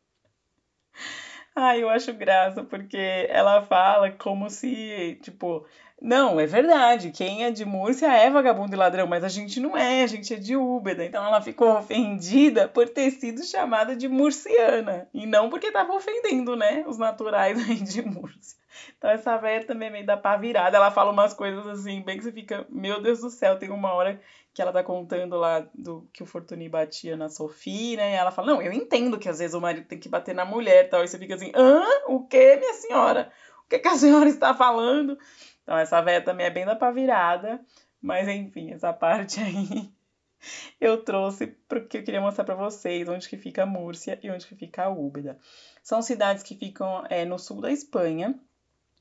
Ai, 1.60 1.82
eu 1.82 1.90
acho 1.90 2.14
graça, 2.14 2.64
porque 2.64 3.26
ela 3.30 3.64
fala 3.64 4.12
como 4.12 4.48
se, 4.48 5.18
tipo, 5.24 5.66
não, 6.00 6.40
é 6.40 6.46
verdade. 6.46 7.10
Quem 7.10 7.46
é 7.46 7.50
de 7.50 7.66
Múrcia 7.66 8.14
é 8.14 8.30
vagabundo 8.30 8.76
e 8.76 8.78
ladrão, 8.78 9.08
mas 9.08 9.24
a 9.24 9.28
gente 9.28 9.60
não 9.60 9.76
é, 9.76 10.04
a 10.04 10.08
gente 10.08 10.32
é 10.32 10.38
de 10.38 10.56
Úbeda. 10.56 11.04
Então 11.04 11.26
ela 11.26 11.42
ficou 11.42 11.76
ofendida 11.76 12.68
por 12.68 12.88
ter 12.88 13.10
sido 13.10 13.44
chamada 13.44 13.96
de 13.96 14.08
murciana. 14.08 15.10
E 15.12 15.26
não 15.26 15.50
porque 15.50 15.68
estava 15.68 15.94
ofendendo, 15.94 16.56
né, 16.56 16.84
os 16.86 17.00
naturais 17.00 17.58
aí 17.68 17.78
de 17.78 18.04
Múrcia. 18.04 18.56
Então 18.96 19.10
essa 19.10 19.36
velha 19.38 19.66
também 19.66 19.88
é 19.88 19.92
meio 19.92 20.06
da 20.06 20.16
pá 20.16 20.38
virada. 20.38 20.78
Ela 20.78 20.92
fala 20.92 21.12
umas 21.12 21.34
coisas 21.34 21.66
assim, 21.66 22.04
bem 22.04 22.20
que 22.20 22.24
você 22.24 22.32
fica, 22.32 22.68
meu 22.70 23.02
Deus 23.02 23.22
do 23.22 23.32
céu, 23.32 23.58
tem 23.58 23.72
uma 23.72 23.94
hora 23.94 24.22
que 24.58 24.62
ela 24.64 24.74
tá 24.74 24.84
contando 24.84 25.38
lá 25.38 25.70
do 25.72 26.10
que 26.12 26.24
o 26.24 26.26
Fortuny 26.26 26.68
batia 26.68 27.16
na 27.16 27.30
Sofia, 27.30 27.96
né? 27.96 28.14
E 28.14 28.16
ela 28.16 28.32
fala: 28.32 28.54
Não, 28.54 28.60
eu 28.60 28.74
entendo 28.74 29.20
que 29.20 29.30
às 29.30 29.38
vezes 29.38 29.54
o 29.54 29.62
marido 29.62 29.86
tem 29.86 30.00
que 30.00 30.10
bater 30.10 30.34
na 30.34 30.46
mulher 30.46 30.90
tal. 30.90 31.04
E 31.04 31.08
você 31.08 31.20
fica 31.20 31.36
assim: 31.36 31.52
Hã? 31.54 31.84
O 32.08 32.26
que, 32.26 32.56
minha 32.56 32.74
senhora? 32.74 33.32
O 33.64 33.70
que, 33.70 33.78
que 33.78 33.88
a 33.88 33.94
senhora 33.96 34.28
está 34.28 34.56
falando? 34.56 35.16
Então, 35.62 35.78
essa 35.78 36.02
véia 36.02 36.24
também 36.24 36.48
é 36.48 36.50
bem 36.50 36.66
da 36.66 36.76
pá 36.76 36.90
virada. 36.90 37.64
Mas, 38.02 38.28
enfim, 38.28 38.72
essa 38.72 38.92
parte 38.92 39.40
aí 39.40 39.92
eu 40.82 41.04
trouxe 41.04 41.56
porque 41.70 42.00
eu 42.00 42.04
queria 42.04 42.20
mostrar 42.20 42.44
para 42.44 42.56
vocês 42.56 43.08
onde 43.08 43.30
que 43.30 43.38
fica 43.38 43.64
Múrcia 43.64 44.20
e 44.24 44.32
onde 44.32 44.48
que 44.48 44.56
fica 44.56 44.90
Úbeda. 44.90 45.38
São 45.84 46.02
cidades 46.02 46.42
que 46.42 46.56
ficam 46.56 47.04
é, 47.12 47.26
no 47.26 47.38
sul 47.38 47.62
da 47.62 47.72
Espanha, 47.72 48.34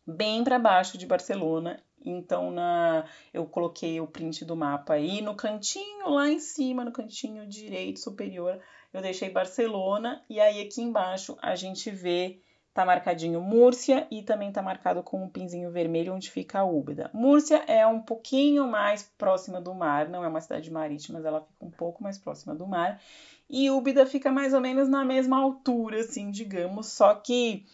bem 0.07 0.45
para 0.45 0.59
baixo 0.59 0.99
de 0.99 1.07
Barcelona. 1.07 1.83
Então, 2.09 2.51
na, 2.51 3.05
eu 3.35 3.45
coloquei 3.47 4.01
o 4.01 4.07
print 4.07 4.45
do 4.45 4.57
mapa 4.57 4.95
aí 4.95 5.21
no 5.21 5.35
cantinho 5.35 6.09
lá 6.09 6.29
em 6.29 6.39
cima, 6.39 6.85
no 6.85 6.93
cantinho 6.93 7.47
direito 7.47 8.01
superior, 8.01 8.61
eu 8.93 9.03
deixei 9.03 9.29
Barcelona 9.29 10.25
e 10.31 10.41
aí 10.41 10.63
aqui 10.63 10.81
embaixo 10.81 11.37
a 11.43 11.55
gente 11.55 11.91
vê 11.91 12.41
tá 12.77 12.85
marcadinho 12.85 13.41
Múrcia 13.41 14.07
e 14.11 14.23
também 14.23 14.53
tá 14.53 14.61
marcado 14.61 15.03
com 15.03 15.25
um 15.25 15.29
pinzinho 15.31 15.71
vermelho 15.71 16.15
onde 16.15 16.31
fica 16.31 16.59
a 16.59 16.65
Úbeda. 16.65 17.11
Múrcia 17.15 17.65
é 17.67 17.87
um 17.87 18.03
pouquinho 18.03 18.67
mais 18.67 19.03
próxima 19.17 19.63
do 19.63 19.75
mar, 19.75 20.11
não 20.11 20.23
é 20.23 20.29
uma 20.29 20.43
cidade 20.43 20.71
marítima, 20.71 21.19
mas 21.19 21.27
ela 21.27 21.41
fica 21.41 21.65
um 21.65 21.71
pouco 21.71 22.03
mais 22.03 22.19
próxima 22.19 22.55
do 22.55 22.67
mar. 22.67 23.01
E 23.49 23.71
Úbeda 23.71 24.05
fica 24.05 24.31
mais 24.31 24.53
ou 24.53 24.61
menos 24.61 24.91
na 24.91 25.07
mesma 25.07 25.39
altura, 25.39 26.01
assim, 26.01 26.31
digamos, 26.31 26.89
só 26.89 27.15
que 27.15 27.65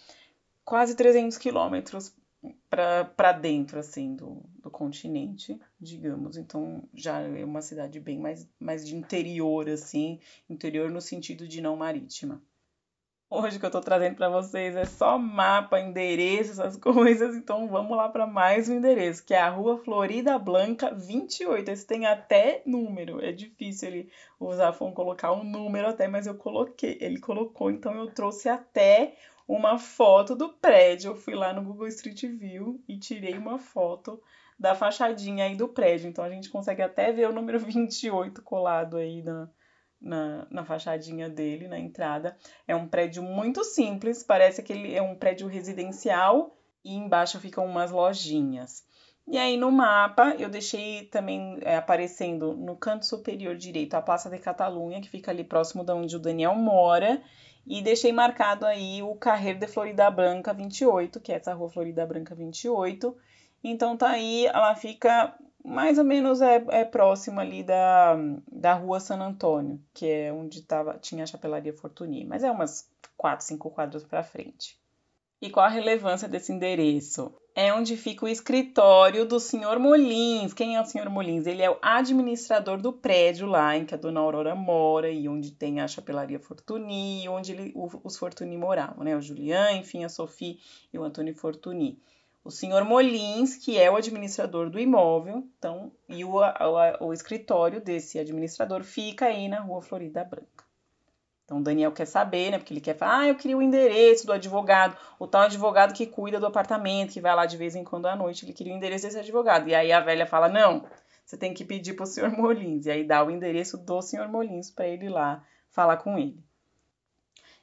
quase 0.65 0.95
300 0.95 1.37
quilômetros 1.37 2.15
para 2.69 3.33
dentro, 3.33 3.79
assim, 3.79 4.15
do, 4.15 4.43
do 4.61 4.71
continente, 4.71 5.61
digamos. 5.81 6.37
Então, 6.37 6.89
já 6.95 7.21
é 7.21 7.45
uma 7.45 7.63
cidade 7.63 8.01
bem 8.01 8.19
mais, 8.19 8.49
mais 8.59 8.87
de 8.87 8.97
interior, 8.97 9.69
assim, 9.69 10.19
interior 10.49 10.91
no 10.91 11.01
sentido 11.01 11.47
de 11.47 11.61
não 11.61 11.77
marítima. 11.77 12.43
Hoje 13.35 13.59
que 13.59 13.65
eu 13.65 13.71
tô 13.71 13.81
trazendo 13.81 14.17
para 14.17 14.29
vocês 14.29 14.77
é 14.77 14.85
só 14.85 15.17
mapa, 15.17 15.81
endereço, 15.81 16.51
essas 16.53 16.77
coisas. 16.77 17.35
Então 17.35 17.67
vamos 17.67 17.97
lá 17.97 18.07
para 18.11 18.27
mais 18.27 18.69
um 18.69 18.75
endereço, 18.75 19.25
que 19.25 19.33
é 19.33 19.41
a 19.41 19.49
Rua 19.49 19.79
Florida 19.79 20.39
Blanca 20.39 20.95
28. 20.95 21.71
Esse 21.71 21.87
tem 21.87 22.05
até 22.05 22.63
número. 22.67 23.25
É 23.25 23.33
difícil 23.33 23.89
ele 23.89 24.11
Zafon 24.55 24.93
colocar 24.93 25.33
um 25.33 25.45
número 25.45 25.89
até, 25.89 26.07
mas 26.09 26.27
eu 26.27 26.35
coloquei. 26.35 26.99
Ele 27.01 27.19
colocou, 27.21 27.71
então 27.71 27.95
eu 27.95 28.13
trouxe 28.13 28.51
até 28.51 29.17
uma 29.55 29.79
foto 29.79 30.35
do 30.35 30.49
prédio. 30.49 31.11
Eu 31.11 31.17
fui 31.17 31.35
lá 31.35 31.53
no 31.53 31.63
Google 31.63 31.89
Street 31.89 32.23
View 32.23 32.83
e 32.89 32.99
tirei 32.99 33.37
uma 33.37 33.59
foto 33.59 34.21
da 34.59 34.75
fachadinha 34.75 35.45
aí 35.45 35.55
do 35.55 35.69
prédio. 35.69 36.09
Então 36.09 36.25
a 36.25 36.31
gente 36.31 36.49
consegue 36.49 36.81
até 36.81 37.13
ver 37.13 37.29
o 37.29 37.33
número 37.33 37.59
28 37.61 38.43
colado 38.43 38.97
aí 38.97 39.23
na 39.23 39.49
na, 40.01 40.49
na 40.51 40.65
fachadinha 40.65 41.29
dele, 41.29 41.69
na 41.69 41.79
entrada. 41.79 42.37
É 42.67 42.75
um 42.75 42.89
prédio 42.89 43.23
muito 43.23 43.63
simples, 43.63 44.25
parece 44.25 44.61
que 44.61 44.73
ele 44.73 44.93
é 44.93 45.01
um 45.01 45.15
prédio 45.15 45.47
residencial 45.47 46.57
e 46.85 46.93
embaixo 46.93 47.39
ficam 47.39 47.65
umas 47.65 47.93
lojinhas. 47.93 48.85
E 49.29 49.39
aí 49.39 49.57
no 49.57 49.71
mapa 49.71 50.35
eu 50.41 50.49
deixei 50.49 51.05
também 51.05 51.57
é, 51.61 51.77
aparecendo 51.77 52.55
no 52.55 52.77
canto 52.77 53.07
superior 53.07 53.55
direito 53.57 53.95
a 53.95 54.03
Praça 54.03 54.29
de 54.29 54.41
Catalunha, 54.41 55.01
que 55.01 55.09
fica 55.09 55.31
ali 55.31 55.45
próximo 55.45 55.85
de 55.85 55.93
onde 55.93 56.17
o 56.17 56.19
Daniel 56.19 56.57
mora, 56.57 57.23
e 57.67 57.83
deixei 57.83 58.13
marcado 58.13 58.67
aí 58.67 59.03
o 59.03 59.15
Carreiro 59.15 59.59
de 59.59 59.67
Florida 59.67 60.11
Branca 60.11 60.53
28, 60.53 61.21
que 61.21 61.33
é 61.33 61.37
essa 61.37 61.55
rua 61.55 61.71
Florida 61.71 62.05
Branca 62.05 62.35
28. 62.35 63.17
Então 63.63 63.97
tá 63.97 64.11
aí, 64.11 64.47
ela 64.47 64.75
fica 64.75 65.35
mais 65.65 65.97
ou 65.97 66.05
menos 66.05 66.41
é, 66.41 66.57
é 66.71 66.85
próximo 66.85 67.41
ali 67.41 67.63
da, 67.63 68.17
da 68.51 68.75
rua 68.75 68.99
San 68.99 69.21
Antônio, 69.21 69.81
que 69.95 70.07
é 70.07 70.33
onde 70.33 70.63
tava, 70.63 70.99
tinha 70.99 71.23
a 71.23 71.27
chapelaria 71.27 71.73
Fortuny, 71.73 72.25
mas 72.25 72.43
é 72.43 72.51
umas 72.51 72.91
4, 73.17 73.47
5 73.47 73.71
quadros 73.71 74.05
para 74.05 74.25
frente. 74.25 74.77
E 75.41 75.51
qual 75.51 75.67
a 75.67 75.69
relevância 75.69 76.29
desse 76.29 76.53
endereço? 76.53 77.33
É 77.55 77.73
onde 77.73 77.97
fica 77.97 78.25
o 78.25 78.29
escritório 78.29 79.27
do 79.27 79.39
senhor 79.39 79.79
Molins. 79.79 80.55
Quem 80.55 80.77
é 80.77 80.81
o 80.81 80.85
senhor 80.85 81.11
Molins? 81.11 81.47
Ele 81.47 81.63
é 81.63 81.71
o 81.71 81.77
administrador 81.83 82.81
do 82.81 82.93
prédio 82.93 83.47
lá 83.47 83.77
em 83.77 83.85
que 83.85 83.95
a 83.95 83.99
dona 83.99 84.21
Aurora 84.21 84.55
mora 84.55 85.11
e 85.11 85.29
onde 85.29 85.51
tem 85.51 85.81
a 85.81 85.87
chapelaria 85.87 86.41
Fortuny, 86.41 87.29
onde 87.29 87.53
ele, 87.53 87.73
os 87.75 88.17
Fortuny 88.17 88.57
moravam, 88.57 89.05
né? 89.05 89.15
O 89.15 89.21
Julian, 89.21 89.73
enfim, 89.73 90.03
a 90.03 90.09
Sophie 90.09 90.59
e 90.93 90.99
o 90.99 91.05
Antônio 91.05 91.35
Fortuny 91.35 91.99
o 92.45 92.51
senhor 92.51 92.85
Molins, 92.85 93.57
que 93.57 93.79
é 93.79 93.91
o 93.91 93.97
administrador 93.97 94.69
do 94.69 94.81
imóvel, 94.81 95.49
então, 95.57 95.93
e 96.09 96.25
o, 96.25 96.39
o, 96.39 97.07
o 97.07 97.13
escritório 97.13 97.81
desse 97.81 98.19
administrador 98.19 98.83
fica 98.83 99.27
aí 99.27 99.49
na 99.49 99.61
rua 99.61 99.81
Florida 99.81 100.25
Branca. 100.25 100.62
Então, 101.53 101.61
o 101.61 101.63
Daniel 101.63 101.93
quer 101.93 102.07
saber, 102.07 102.51
né? 102.51 102.59
Porque 102.59 102.73
ele 102.73 102.81
quer 102.81 102.97
falar, 102.97 103.19
ah, 103.21 103.29
eu 103.29 103.35
queria 103.35 103.59
o 103.59 103.61
endereço 103.61 104.25
do 104.25 104.33
advogado, 104.33 104.97
o 105.19 105.27
tal 105.27 105.43
advogado 105.43 105.93
que 105.93 106.07
cuida 106.07 106.41
do 106.41 106.47
apartamento, 106.47 107.13
que 107.13 107.21
vai 107.21 107.35
lá 107.37 107.45
de 107.45 107.59
vez 107.59 107.77
em 107.77 107.85
quando 107.85 108.07
à 108.07 108.17
noite, 108.17 108.47
ele 108.47 108.55
queria 108.55 108.73
o 108.73 108.77
endereço 108.77 109.05
desse 109.05 109.19
advogado. 109.19 109.69
E 109.69 109.75
aí 109.75 109.93
a 109.93 110.01
velha 110.01 110.25
fala, 110.25 110.49
não, 110.49 110.87
você 111.27 111.37
tem 111.37 111.53
que 111.53 111.63
pedir 111.63 111.93
para 111.93 112.05
o 112.05 112.07
senhor 112.07 112.31
Molins. 112.35 112.87
E 112.87 112.91
aí 112.91 113.05
dá 113.05 113.23
o 113.23 113.31
endereço 113.31 113.77
do 113.77 114.01
senhor 114.01 114.29
Molins 114.29 114.71
para 114.71 114.89
ele 114.89 115.07
ir 115.07 115.09
lá 115.11 115.45
falar 115.69 115.99
com 115.99 116.19
ele. 116.19 116.43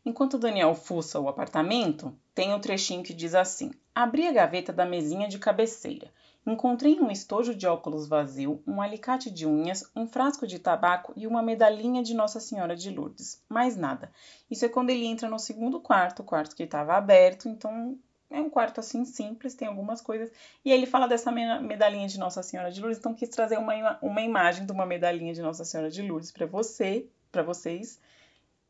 Enquanto 0.05 0.35
o 0.35 0.39
Daniel 0.39 0.75
fuça 0.75 1.19
o 1.19 1.27
apartamento, 1.27 2.15
tem 2.35 2.53
um 2.53 2.59
trechinho 2.59 3.01
que 3.01 3.13
diz 3.13 3.33
assim: 3.33 3.71
Abri 3.93 4.27
a 4.27 4.31
gaveta 4.31 4.71
da 4.71 4.85
mesinha 4.85 5.27
de 5.27 5.39
cabeceira. 5.39 6.11
Encontrei 6.45 6.99
um 6.99 7.11
estojo 7.11 7.53
de 7.53 7.67
óculos 7.67 8.07
vazio, 8.07 8.63
um 8.65 8.81
alicate 8.81 9.29
de 9.29 9.45
unhas, 9.45 9.89
um 9.95 10.07
frasco 10.07 10.47
de 10.47 10.57
tabaco 10.57 11.13
e 11.15 11.27
uma 11.27 11.43
medalhinha 11.43 12.01
de 12.01 12.13
Nossa 12.13 12.39
Senhora 12.39 12.75
de 12.75 12.89
Lourdes. 12.89 13.43
Mais 13.47 13.75
nada. 13.75 14.11
Isso 14.49 14.65
é 14.65 14.69
quando 14.69 14.89
ele 14.89 15.05
entra 15.05 15.29
no 15.29 15.37
segundo 15.37 15.79
quarto, 15.79 16.21
o 16.21 16.25
quarto 16.25 16.55
que 16.55 16.63
estava 16.63 16.95
aberto, 16.95 17.47
então 17.47 17.97
é 18.29 18.39
um 18.39 18.49
quarto 18.49 18.79
assim 18.79 19.05
simples, 19.05 19.55
tem 19.55 19.67
algumas 19.67 20.01
coisas. 20.01 20.31
E 20.63 20.71
ele 20.71 20.85
fala 20.85 21.07
dessa 21.07 21.31
medalhinha 21.31 22.07
de 22.07 22.17
Nossa 22.19 22.41
Senhora 22.41 22.71
de 22.71 22.79
Lourdes, 22.79 22.99
então 22.99 23.13
quis 23.13 23.29
trazer 23.29 23.57
uma, 23.57 23.97
uma 24.01 24.21
imagem 24.21 24.65
de 24.65 24.71
uma 24.71 24.85
medalhinha 24.85 25.33
de 25.33 25.41
Nossa 25.41 25.65
Senhora 25.65 25.89
de 25.89 26.01
Lourdes 26.01 26.31
para 26.31 26.45
você, 26.45 27.07
para 27.31 27.43
vocês. 27.43 27.99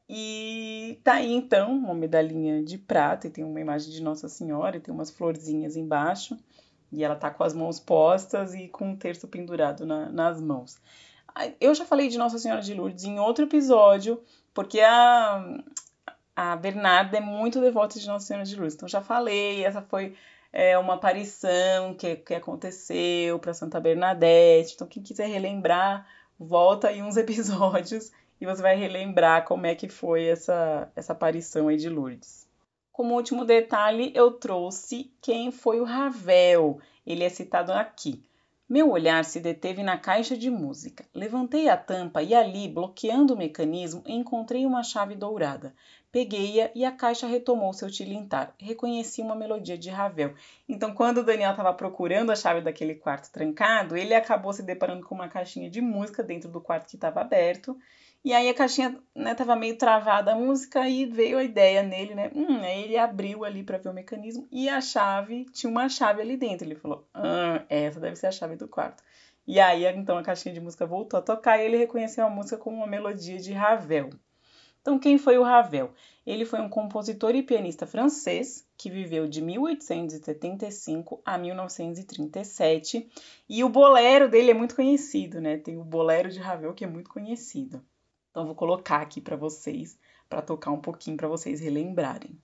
E 0.08 1.00
tá 1.04 1.14
aí 1.16 1.32
então 1.32 1.72
uma 1.72 1.94
medalhinha 1.94 2.64
de 2.64 2.80
prata 2.80 3.28
e 3.28 3.30
tem 3.30 3.44
uma 3.44 3.60
imagem 3.60 3.92
de 3.92 4.02
Nossa 4.02 4.28
Senhora 4.28 4.78
e 4.78 4.80
tem 4.80 4.94
umas 4.94 5.12
florzinhas 5.12 5.76
embaixo. 5.76 6.36
E 6.92 7.04
ela 7.04 7.16
tá 7.16 7.30
com 7.30 7.44
as 7.44 7.54
mãos 7.54 7.80
postas 7.80 8.54
e 8.54 8.68
com 8.68 8.90
um 8.90 8.96
terço 8.96 9.28
pendurado 9.28 9.86
na, 9.86 10.10
nas 10.10 10.42
mãos. 10.42 10.78
Eu 11.60 11.74
já 11.76 11.86
falei 11.86 12.10
de 12.10 12.18
Nossa 12.18 12.38
Senhora 12.38 12.62
de 12.62 12.74
Lourdes 12.74 13.06
em 13.06 13.20
outro 13.20 13.46
episódio, 13.46 14.22
porque 14.54 14.82
a, 14.82 15.64
a 16.36 16.56
Bernarda 16.56 17.18
é 17.18 17.22
muito 17.22 17.62
devota 17.62 18.00
de 18.00 18.08
Nossa 18.08 18.26
Senhora 18.26 18.46
de 18.46 18.56
Lourdes. 18.56 18.76
Então 18.76 18.90
já 18.90 19.02
falei, 19.02 19.64
essa 19.64 19.82
foi 19.82 20.16
é, 20.52 20.78
uma 20.78 20.96
aparição 20.96 21.94
que, 21.94 22.16
que 22.18 22.34
aconteceu 22.34 23.40
para 23.40 23.54
Santa 23.54 23.80
Bernadette. 23.80 24.74
Então 24.74 24.88
quem 24.88 25.04
quiser 25.04 25.28
relembrar, 25.28 26.08
volta 26.38 26.90
aí 26.90 27.02
uns 27.02 27.16
episódios 27.18 28.12
e 28.42 28.46
você 28.46 28.62
vai 28.62 28.76
relembrar 28.76 29.46
como 29.46 29.66
é 29.66 29.76
que 29.76 29.88
foi 29.88 30.26
essa, 30.26 30.92
essa 30.96 31.14
aparição 31.14 31.68
aí 31.68 31.78
de 31.78 31.90
Lourdes. 31.90 32.49
Como 33.00 33.16
último 33.16 33.46
detalhe, 33.46 34.12
eu 34.14 34.30
trouxe 34.30 35.10
quem 35.22 35.54
foi 35.54 35.80
o 35.80 35.86
Ravel. 35.86 36.82
Ele 37.08 37.24
é 37.24 37.30
citado 37.30 37.72
aqui. 37.72 38.22
Meu 38.68 38.92
olhar 38.92 39.24
se 39.24 39.40
deteve 39.40 39.82
na 39.82 39.98
caixa 39.98 40.36
de 40.36 40.50
música. 40.50 41.06
Levantei 41.16 41.70
a 41.70 41.78
tampa 41.78 42.22
e 42.22 42.36
ali, 42.36 42.68
bloqueando 42.68 43.34
o 43.34 43.38
mecanismo, 43.38 44.04
encontrei 44.06 44.66
uma 44.66 44.84
chave 44.84 45.16
dourada. 45.16 45.74
Peguei-a 46.12 46.72
e 46.76 46.84
a 46.84 46.92
caixa 46.92 47.26
retomou 47.26 47.72
seu 47.72 47.90
tilintar. 47.90 48.54
Reconheci 48.60 49.22
uma 49.22 49.34
melodia 49.34 49.78
de 49.78 49.90
Ravel. 49.90 50.34
Então, 50.68 50.94
quando 50.94 51.20
o 51.20 51.24
Daniel 51.24 51.52
estava 51.52 51.74
procurando 51.74 52.34
a 52.34 52.36
chave 52.36 52.60
daquele 52.60 52.96
quarto 52.96 53.32
trancado, 53.32 53.96
ele 53.96 54.14
acabou 54.14 54.52
se 54.52 54.62
deparando 54.62 55.06
com 55.06 55.16
uma 55.16 55.30
caixinha 55.30 55.70
de 55.70 55.80
música 55.80 56.22
dentro 56.22 56.50
do 56.50 56.60
quarto 56.60 56.90
que 56.90 56.98
estava 56.98 57.22
aberto. 57.22 57.78
E 58.24 58.34
aí 58.34 58.50
a 58.50 58.54
caixinha 58.54 59.02
né, 59.16 59.34
meio 59.58 59.78
travada 59.78 60.34
a 60.34 60.36
música 60.36 60.88
e 60.90 61.06
veio 61.06 61.38
a 61.38 61.44
ideia 61.44 61.82
nele, 61.82 62.14
né? 62.14 62.30
Hum, 62.36 62.60
aí 62.62 62.84
ele 62.84 62.98
abriu 62.98 63.46
ali 63.46 63.64
para 63.64 63.78
ver 63.78 63.90
o 63.90 63.94
mecanismo 63.94 64.46
e 64.52 64.68
a 64.68 64.82
chave, 64.82 65.46
tinha 65.54 65.70
uma 65.70 65.88
chave 65.88 66.22
ali 66.22 66.36
dentro. 66.36 66.68
Ele 66.68 66.76
falou: 66.76 67.08
ah, 67.14 67.64
essa 67.70 68.00
deve 68.00 68.18
ser 68.18 68.28
a 68.28 68.32
chave 68.32 68.58
do 68.58 68.68
quarto. 68.68 69.02
E 69.48 69.60
aí, 69.60 69.86
então, 69.86 70.18
a 70.18 70.22
caixinha 70.22 70.54
de 70.54 70.60
música 70.60 70.86
voltou 70.86 71.18
a 71.18 71.24
tocar 71.24 71.58
e 71.58 71.66
ele 71.66 71.78
reconheceu 71.78 72.26
a 72.26 72.30
música 72.30 72.58
como 72.58 72.78
uma 72.78 72.88
melodia 72.88 73.40
de 73.40 73.52
Ravel. 73.54 74.12
Então, 74.82 75.00
quem 75.00 75.18
foi 75.18 75.38
o 75.38 75.44
Ravel? 75.44 75.92
Ele 76.26 76.46
foi 76.46 76.62
um 76.62 76.70
compositor 76.70 77.36
e 77.36 77.42
pianista 77.42 77.88
francês 77.88 78.68
que 78.78 78.90
viveu 78.90 79.28
de 79.28 79.42
1875 79.42 81.22
a 81.26 81.38
1937 81.38 83.10
e 83.50 83.64
o 83.64 83.70
bolero 83.70 84.30
dele 84.30 84.52
é 84.52 84.54
muito 84.54 84.76
conhecido, 84.76 85.42
né? 85.42 85.58
Tem 85.58 85.78
o 85.78 85.84
bolero 85.84 86.30
de 86.30 86.40
Ravel 86.40 86.74
que 86.74 86.84
é 86.84 86.88
muito 86.88 87.10
conhecido. 87.10 87.84
Então, 88.30 88.46
vou 88.46 88.56
colocar 88.56 89.02
aqui 89.02 89.22
para 89.22 89.36
vocês, 89.36 90.00
para 90.30 90.42
tocar 90.42 90.72
um 90.72 90.82
pouquinho 90.82 91.18
para 91.18 91.28
vocês 91.28 91.60
relembrarem. 91.60 92.40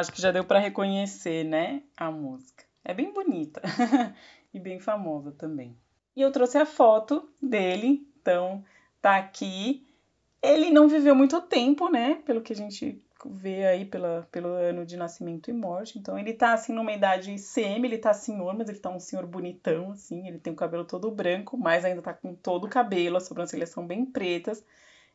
Acho 0.00 0.12
que 0.12 0.22
já 0.22 0.30
deu 0.30 0.44
para 0.44 0.58
reconhecer, 0.58 1.44
né, 1.44 1.82
a 1.94 2.10
música. 2.10 2.64
É 2.82 2.94
bem 2.94 3.12
bonita 3.12 3.60
e 4.54 4.58
bem 4.58 4.80
famosa 4.80 5.30
também. 5.30 5.76
E 6.16 6.22
eu 6.22 6.32
trouxe 6.32 6.56
a 6.56 6.64
foto 6.64 7.30
dele, 7.40 8.08
então 8.18 8.64
tá 9.02 9.18
aqui. 9.18 9.86
Ele 10.42 10.70
não 10.70 10.88
viveu 10.88 11.14
muito 11.14 11.38
tempo, 11.42 11.90
né, 11.90 12.14
pelo 12.24 12.40
que 12.40 12.54
a 12.54 12.56
gente 12.56 13.04
vê 13.26 13.66
aí 13.66 13.84
pela, 13.84 14.26
pelo 14.32 14.48
ano 14.48 14.86
de 14.86 14.96
nascimento 14.96 15.50
e 15.50 15.52
morte. 15.52 15.98
Então 15.98 16.18
ele 16.18 16.32
tá 16.32 16.54
assim 16.54 16.72
numa 16.72 16.92
idade 16.92 17.38
semi, 17.38 17.86
ele 17.86 17.98
tá 17.98 18.14
senhor, 18.14 18.56
mas 18.56 18.70
ele 18.70 18.78
tá 18.78 18.88
um 18.88 18.98
senhor 18.98 19.26
bonitão, 19.26 19.90
assim. 19.90 20.26
Ele 20.26 20.38
tem 20.38 20.50
o 20.50 20.56
cabelo 20.56 20.86
todo 20.86 21.10
branco, 21.10 21.58
mas 21.58 21.84
ainda 21.84 22.00
tá 22.00 22.14
com 22.14 22.34
todo 22.34 22.64
o 22.64 22.70
cabelo, 22.70 23.18
as 23.18 23.24
sobrancelhas 23.24 23.68
são 23.68 23.86
bem 23.86 24.06
pretas. 24.06 24.64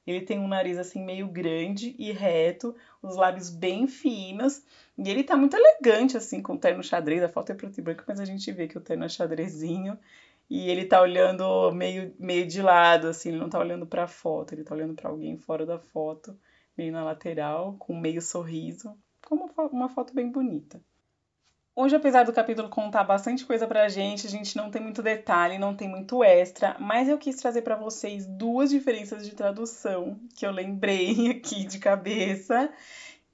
Ele 0.05 0.21
tem 0.21 0.39
um 0.39 0.47
nariz 0.47 0.77
assim 0.77 1.03
meio 1.03 1.27
grande 1.27 1.95
e 1.97 2.12
reto, 2.12 2.75
os 3.01 3.15
lábios 3.15 3.50
bem 3.50 3.88
finos, 3.88 4.63
e 4.97 5.09
ele 5.09 5.24
tá 5.24 5.35
muito 5.35 5.55
elegante 5.55 6.15
assim 6.15 6.41
com 6.41 6.53
o 6.53 6.57
terno 6.57 6.83
xadrez. 6.83 7.24
A 7.24 7.29
foto 7.29 7.51
é 7.51 7.55
preto 7.55 7.77
e 7.77 7.81
branco, 7.81 8.03
mas 8.07 8.19
a 8.19 8.25
gente 8.25 8.51
vê 8.51 8.67
que 8.67 8.77
o 8.77 8.81
terno 8.81 9.05
é 9.05 9.09
xadrezinho. 9.09 9.97
E 10.50 10.69
ele 10.69 10.85
tá 10.85 11.01
olhando 11.01 11.71
meio, 11.71 12.13
meio 12.19 12.45
de 12.47 12.62
lado, 12.62 13.07
assim, 13.07 13.29
ele 13.29 13.39
não 13.39 13.50
tá 13.50 13.59
olhando 13.59 13.85
pra 13.88 14.07
foto, 14.07 14.53
ele 14.53 14.63
tá 14.63 14.75
olhando 14.75 14.93
para 14.93 15.09
alguém 15.09 15.38
fora 15.38 15.65
da 15.65 15.79
foto, 15.79 16.38
meio 16.77 16.91
na 16.91 17.03
lateral, 17.03 17.75
com 17.79 18.00
meio 18.00 18.21
sorriso. 18.21 18.95
Como 19.25 19.50
uma 19.71 19.89
foto 19.89 20.13
bem 20.13 20.31
bonita. 20.31 20.79
Hoje, 21.77 21.94
apesar 21.94 22.24
do 22.24 22.32
capítulo 22.32 22.70
contar 22.70 23.03
bastante 23.03 23.46
coisa 23.46 23.67
pra 23.67 23.89
gente, 23.89 24.25
a 24.25 24.29
gente 24.29 24.55
não 24.55 24.72
tem 24.72 24.82
muito 24.82 25.03
detalhe, 25.03 25.58
não 25.58 25.75
tem 25.75 25.89
muito 25.89 26.24
extra, 26.24 26.74
mas 26.79 27.10
eu 27.10 27.17
quis 27.17 27.36
trazer 27.36 27.63
para 27.63 27.75
vocês 27.75 28.25
duas 28.25 28.70
diferenças 28.70 29.27
de 29.27 29.36
tradução 29.36 30.17
que 30.38 30.48
eu 30.48 30.51
lembrei 30.51 31.32
aqui 31.36 31.65
de 31.65 31.77
cabeça 31.77 32.72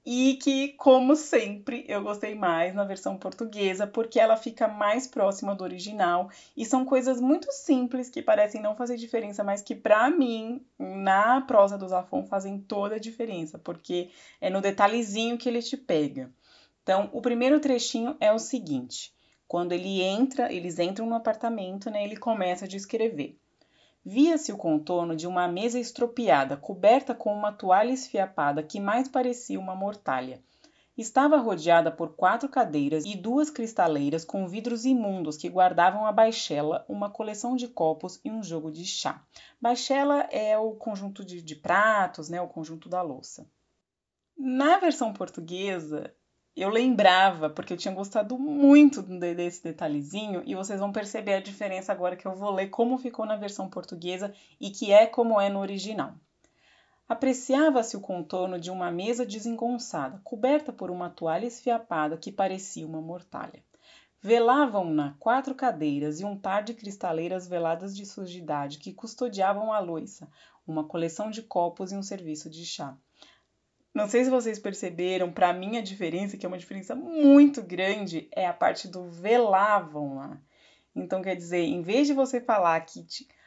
e 0.04 0.34
que, 0.42 0.70
como 0.70 1.14
sempre, 1.14 1.84
eu 1.86 2.02
gostei 2.02 2.34
mais 2.34 2.74
na 2.74 2.84
versão 2.84 3.16
portuguesa 3.16 3.86
porque 3.86 4.18
ela 4.18 4.36
fica 4.36 4.66
mais 4.66 5.06
próxima 5.06 5.54
do 5.54 5.62
original 5.62 6.28
e 6.56 6.66
são 6.66 6.84
coisas 6.84 7.20
muito 7.20 7.46
simples 7.52 8.10
que 8.10 8.20
parecem 8.20 8.60
não 8.60 8.74
fazer 8.74 8.96
diferença, 8.96 9.44
mas 9.44 9.62
que 9.62 9.76
para 9.76 10.10
mim, 10.10 10.66
na 10.76 11.40
prosa 11.42 11.78
do 11.78 11.86
Zafon, 11.86 12.26
fazem 12.26 12.58
toda 12.58 12.96
a 12.96 12.98
diferença, 12.98 13.56
porque 13.56 14.10
é 14.40 14.50
no 14.50 14.60
detalhezinho 14.60 15.38
que 15.38 15.48
ele 15.48 15.62
te 15.62 15.76
pega. 15.76 16.28
Então, 16.82 17.08
o 17.12 17.22
primeiro 17.22 17.60
trechinho 17.60 18.16
é 18.20 18.32
o 18.32 18.38
seguinte: 18.38 19.14
quando 19.46 19.72
ele 19.72 20.02
entra, 20.02 20.52
eles 20.52 20.78
entram 20.78 21.06
no 21.06 21.14
apartamento, 21.14 21.90
né? 21.90 22.02
Ele 22.04 22.16
começa 22.16 22.64
a 22.64 22.68
descrever. 22.68 23.38
Via-se 24.04 24.52
o 24.52 24.56
contorno 24.56 25.14
de 25.14 25.28
uma 25.28 25.46
mesa 25.46 25.78
estropiada, 25.78 26.56
coberta 26.56 27.14
com 27.14 27.32
uma 27.32 27.52
toalha 27.52 27.92
esfiapada 27.92 28.62
que 28.62 28.80
mais 28.80 29.06
parecia 29.06 29.60
uma 29.60 29.76
mortalha. 29.76 30.42
Estava 30.98 31.36
rodeada 31.36 31.90
por 31.90 32.16
quatro 32.16 32.48
cadeiras 32.48 33.04
e 33.06 33.16
duas 33.16 33.48
cristaleiras 33.48 34.24
com 34.24 34.48
vidros 34.48 34.84
imundos 34.84 35.36
que 35.36 35.48
guardavam 35.48 36.04
a 36.04 36.12
baixela, 36.12 36.84
uma 36.88 37.08
coleção 37.08 37.54
de 37.54 37.68
copos 37.68 38.20
e 38.24 38.30
um 38.30 38.42
jogo 38.42 38.70
de 38.70 38.84
chá. 38.84 39.24
Baixela 39.60 40.22
é 40.32 40.58
o 40.58 40.72
conjunto 40.72 41.24
de, 41.24 41.40
de 41.40 41.54
pratos, 41.54 42.28
né, 42.28 42.42
o 42.42 42.48
conjunto 42.48 42.88
da 42.88 43.00
louça. 43.00 43.46
Na 44.36 44.78
versão 44.78 45.12
portuguesa, 45.12 46.12
eu 46.54 46.68
lembrava, 46.68 47.48
porque 47.48 47.72
eu 47.72 47.76
tinha 47.76 47.94
gostado 47.94 48.38
muito 48.38 49.02
desse 49.02 49.62
detalhezinho, 49.62 50.42
e 50.44 50.54
vocês 50.54 50.78
vão 50.78 50.92
perceber 50.92 51.34
a 51.34 51.40
diferença 51.40 51.92
agora 51.92 52.16
que 52.16 52.26
eu 52.26 52.34
vou 52.34 52.50
ler 52.50 52.68
como 52.68 52.98
ficou 52.98 53.24
na 53.24 53.36
versão 53.36 53.70
portuguesa 53.70 54.34
e 54.60 54.70
que 54.70 54.92
é 54.92 55.06
como 55.06 55.40
é 55.40 55.48
no 55.48 55.60
original. 55.60 56.14
Apreciava-se 57.08 57.96
o 57.96 58.00
contorno 58.00 58.58
de 58.58 58.70
uma 58.70 58.90
mesa 58.90 59.26
desengonçada, 59.26 60.20
coberta 60.22 60.72
por 60.72 60.90
uma 60.90 61.10
toalha 61.10 61.46
esfiapada 61.46 62.16
que 62.16 62.30
parecia 62.30 62.86
uma 62.86 63.00
mortalha. 63.00 63.62
Velavam-na 64.20 65.16
quatro 65.18 65.54
cadeiras 65.54 66.20
e 66.20 66.24
um 66.24 66.38
par 66.38 66.62
de 66.62 66.74
cristaleiras 66.74 67.48
veladas 67.48 67.96
de 67.96 68.06
sujidade 68.06 68.78
que 68.78 68.92
custodiavam 68.92 69.72
a 69.72 69.80
loiça, 69.80 70.28
uma 70.66 70.84
coleção 70.84 71.30
de 71.30 71.42
copos 71.42 71.92
e 71.92 71.96
um 71.96 72.02
serviço 72.02 72.48
de 72.48 72.64
chá. 72.64 72.96
Não 73.94 74.08
sei 74.08 74.24
se 74.24 74.30
vocês 74.30 74.58
perceberam, 74.58 75.30
para 75.30 75.52
mim 75.52 75.76
a 75.76 75.82
diferença, 75.82 76.36
que 76.36 76.46
é 76.46 76.48
uma 76.48 76.58
diferença 76.58 76.94
muito 76.94 77.62
grande, 77.62 78.28
é 78.32 78.46
a 78.46 78.52
parte 78.52 78.88
do 78.88 79.04
velavam 79.04 80.16
lá. 80.16 80.40
Então, 80.94 81.20
quer 81.20 81.36
dizer, 81.36 81.64
em 81.64 81.82
vez 81.82 82.06
de 82.06 82.14
você 82.14 82.40
falar 82.40 82.80
que 82.80 83.04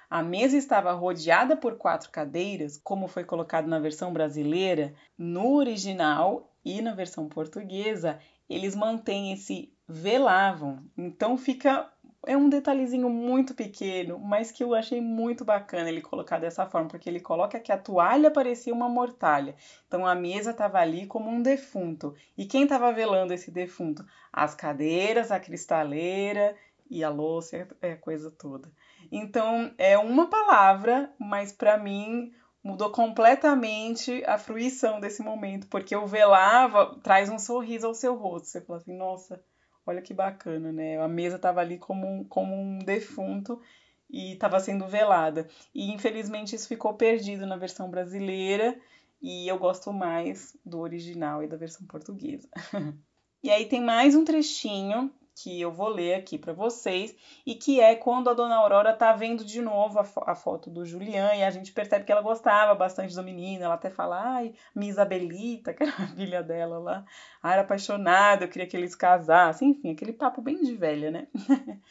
a 0.09 0.21
mesa 0.21 0.55
estava 0.55 0.91
rodeada 0.93 1.57
por 1.57 1.77
quatro 1.77 2.11
cadeiras, 2.11 2.77
como 2.77 3.07
foi 3.07 3.23
colocado 3.23 3.67
na 3.67 3.79
versão 3.79 4.13
brasileira, 4.13 4.93
no 5.17 5.55
original 5.55 6.53
e 6.63 6.81
na 6.81 6.93
versão 6.93 7.27
portuguesa, 7.27 8.19
eles 8.47 8.75
mantêm 8.75 9.33
esse 9.33 9.73
velavam. 9.87 10.83
Então 10.97 11.37
fica 11.37 11.91
é 12.25 12.35
um 12.35 12.49
detalhezinho 12.49 13.09
muito 13.09 13.53
pequeno, 13.53 14.19
mas 14.19 14.51
que 14.51 14.63
eu 14.63 14.73
achei 14.73 15.01
muito 15.01 15.45
bacana 15.45 15.89
ele 15.89 16.01
colocar 16.01 16.39
dessa 16.39 16.65
forma, 16.65 16.89
porque 16.89 17.09
ele 17.09 17.19
coloca 17.19 17.59
que 17.59 17.71
a 17.71 17.77
toalha 17.77 18.31
parecia 18.31 18.73
uma 18.73 18.89
mortalha. 18.89 19.55
Então 19.87 20.05
a 20.05 20.15
mesa 20.15 20.51
estava 20.51 20.79
ali 20.79 21.05
como 21.05 21.29
um 21.29 21.41
defunto. 21.41 22.15
E 22.37 22.45
quem 22.45 22.63
estava 22.63 22.91
velando 22.91 23.33
esse 23.33 23.51
defunto? 23.51 24.05
As 24.31 24.53
cadeiras, 24.55 25.31
a 25.31 25.39
cristaleira 25.39 26.55
e 26.89 27.03
a 27.03 27.09
louça, 27.09 27.67
é 27.81 27.91
a 27.91 27.97
coisa 27.97 28.29
toda. 28.31 28.71
Então 29.11 29.73
é 29.77 29.97
uma 29.97 30.29
palavra, 30.29 31.13
mas 31.19 31.51
para 31.51 31.77
mim 31.77 32.31
mudou 32.63 32.89
completamente 32.89 34.23
a 34.25 34.39
fruição 34.39 34.99
desse 34.99 35.21
momento, 35.21 35.67
porque 35.67 35.95
o 35.95 36.07
velava 36.07 36.99
traz 37.03 37.29
um 37.29 37.37
sorriso 37.37 37.85
ao 37.85 37.93
seu 37.93 38.15
rosto. 38.15 38.47
Você 38.47 38.61
fala 38.61 38.79
assim, 38.79 38.97
nossa, 38.97 39.39
Olha 39.85 40.01
que 40.01 40.13
bacana, 40.13 40.71
né? 40.71 40.99
A 40.99 41.07
mesa 41.07 41.35
estava 41.35 41.61
ali 41.61 41.77
como 41.77 42.07
um, 42.07 42.23
como 42.23 42.55
um 42.55 42.79
defunto 42.79 43.61
e 44.09 44.33
estava 44.33 44.59
sendo 44.59 44.87
velada. 44.87 45.47
E 45.73 45.91
infelizmente 45.91 46.55
isso 46.55 46.67
ficou 46.67 46.93
perdido 46.93 47.45
na 47.45 47.57
versão 47.57 47.89
brasileira 47.89 48.79
e 49.21 49.47
eu 49.47 49.57
gosto 49.57 49.93
mais 49.93 50.57
do 50.65 50.79
original 50.79 51.43
e 51.43 51.47
da 51.47 51.57
versão 51.57 51.85
portuguesa. 51.87 52.49
e 53.43 53.49
aí 53.49 53.65
tem 53.65 53.81
mais 53.81 54.15
um 54.15 54.23
trechinho 54.23 55.11
que 55.35 55.59
eu 55.59 55.69
vou 55.69 55.89
ler 55.89 56.15
aqui 56.15 56.37
para 56.37 56.53
vocês 56.53 57.13
e 57.45 57.55
que 57.55 57.81
é 57.81 57.93
quando 57.93 58.29
a 58.29 58.33
dona 58.33 58.55
Aurora 58.55 58.93
tá 58.93 59.11
vendo 59.11 59.43
de 59.43 59.61
novo 59.61 59.99
a, 59.99 60.03
fo 60.05 60.23
a, 60.25 60.33
foto 60.33 60.69
do 60.69 60.85
Julian 60.85 61.35
e 61.35 61.43
a 61.43 61.49
gente 61.49 61.73
percebe 61.73 62.05
que 62.05 62.11
ela 62.11 62.21
gostava 62.21 62.73
bastante 62.73 63.13
do 63.13 63.21
menino, 63.21 63.65
ela 63.65 63.73
até 63.73 63.89
fala, 63.89 64.21
ai, 64.21 64.53
minha 64.73 64.89
Isabelita, 64.89 65.73
que 65.75 65.83
era 65.83 65.91
a 65.91 66.07
filha 66.07 66.41
dela 66.41 66.79
lá, 66.79 67.05
ah, 67.43 67.51
era 67.51 67.61
apaixonada, 67.63 68.45
eu 68.45 68.49
queria 68.49 68.67
que 68.67 68.77
eles 68.77 68.95
casassem, 68.95 69.71
enfim, 69.71 69.91
aquele 69.91 70.13
papo 70.13 70.41
bem 70.41 70.63
de 70.63 70.73
velha, 70.73 71.11
né? 71.11 71.27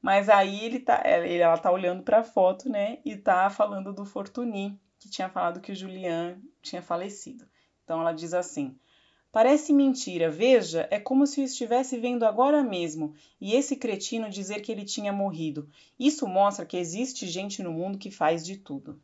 Mas 0.00 0.28
aí 0.28 0.64
ele 0.64 0.80
tá, 0.80 1.02
ela 1.04 1.58
tá 1.58 1.72
olhando 1.72 2.02
para 2.02 2.20
a 2.20 2.24
foto, 2.24 2.68
né, 2.68 2.98
e 3.04 3.16
tá 3.16 3.50
falando 3.50 3.92
do 3.92 4.04
Fortuny, 4.04 4.78
que 5.00 5.10
tinha 5.10 5.28
falado 5.28 5.60
que 5.60 5.72
o 5.72 5.76
Julian 5.76 6.38
tinha 6.62 6.82
falecido. 6.82 7.44
Então 7.82 8.00
ela 8.00 8.12
diz 8.12 8.32
assim: 8.34 8.78
Parece 9.34 9.72
mentira, 9.72 10.30
veja, 10.30 10.86
é 10.92 11.00
como 11.00 11.26
se 11.26 11.40
eu 11.40 11.44
estivesse 11.44 11.98
vendo 11.98 12.24
agora 12.24 12.62
mesmo, 12.62 13.16
e 13.40 13.56
esse 13.56 13.74
cretino 13.74 14.30
dizer 14.30 14.60
que 14.60 14.70
ele 14.70 14.84
tinha 14.84 15.12
morrido. 15.12 15.68
Isso 15.98 16.28
mostra 16.28 16.64
que 16.64 16.76
existe 16.76 17.26
gente 17.26 17.60
no 17.60 17.72
mundo 17.72 17.98
que 17.98 18.12
faz 18.12 18.46
de 18.46 18.56
tudo. 18.56 18.96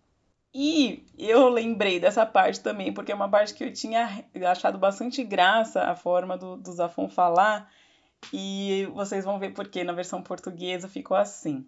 E 0.55 1.05
eu 1.19 1.49
lembrei 1.49 1.99
dessa 1.99 2.25
parte 2.25 2.61
também, 2.61 2.95
porque 2.95 3.11
é 3.11 3.15
uma 3.15 3.29
parte 3.29 3.53
que 3.53 3.65
eu 3.65 3.73
tinha 3.73 4.25
achado 4.49 4.79
bastante 4.79 5.25
graça 5.25 5.83
a 5.83 5.97
forma 5.97 6.39
do, 6.39 6.57
do 6.57 6.73
Zafon 6.73 7.09
falar, 7.09 7.69
e 8.33 8.87
vocês 8.95 9.25
vão 9.25 9.37
ver 9.37 9.53
porque 9.53 9.83
na 9.83 9.93
versão 9.93 10.23
portuguesa 10.23 10.87
ficou 10.87 11.17
assim. 11.17 11.67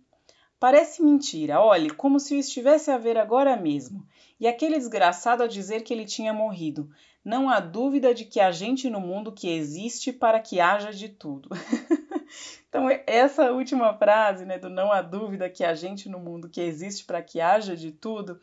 Parece 0.60 1.02
mentira, 1.02 1.60
olhe, 1.60 1.90
como 1.90 2.20
se 2.20 2.36
o 2.36 2.38
estivesse 2.38 2.92
a 2.92 2.96
ver 2.96 3.18
agora 3.18 3.56
mesmo. 3.56 4.06
E 4.38 4.46
aquele 4.46 4.78
desgraçado 4.78 5.42
a 5.42 5.48
dizer 5.48 5.82
que 5.82 5.92
ele 5.92 6.04
tinha 6.04 6.32
morrido. 6.32 6.88
Não 7.24 7.48
há 7.48 7.60
dúvida 7.60 8.12
de 8.12 8.24
que 8.24 8.40
há 8.40 8.50
gente 8.50 8.90
no 8.90 9.00
mundo 9.00 9.30
que 9.30 9.48
existe 9.48 10.12
para 10.12 10.40
que 10.40 10.60
haja 10.60 10.92
de 10.92 11.08
tudo. 11.08 11.48
então, 12.68 12.88
essa 13.06 13.52
última 13.52 13.94
frase, 13.94 14.44
né, 14.44 14.58
do 14.58 14.68
não 14.68 14.90
há 14.90 15.00
dúvida 15.00 15.48
que 15.48 15.64
há 15.64 15.74
gente 15.74 16.08
no 16.08 16.18
mundo 16.18 16.48
que 16.48 16.60
existe 16.60 17.04
para 17.04 17.22
que 17.22 17.40
haja 17.40 17.76
de 17.76 17.92
tudo, 17.92 18.40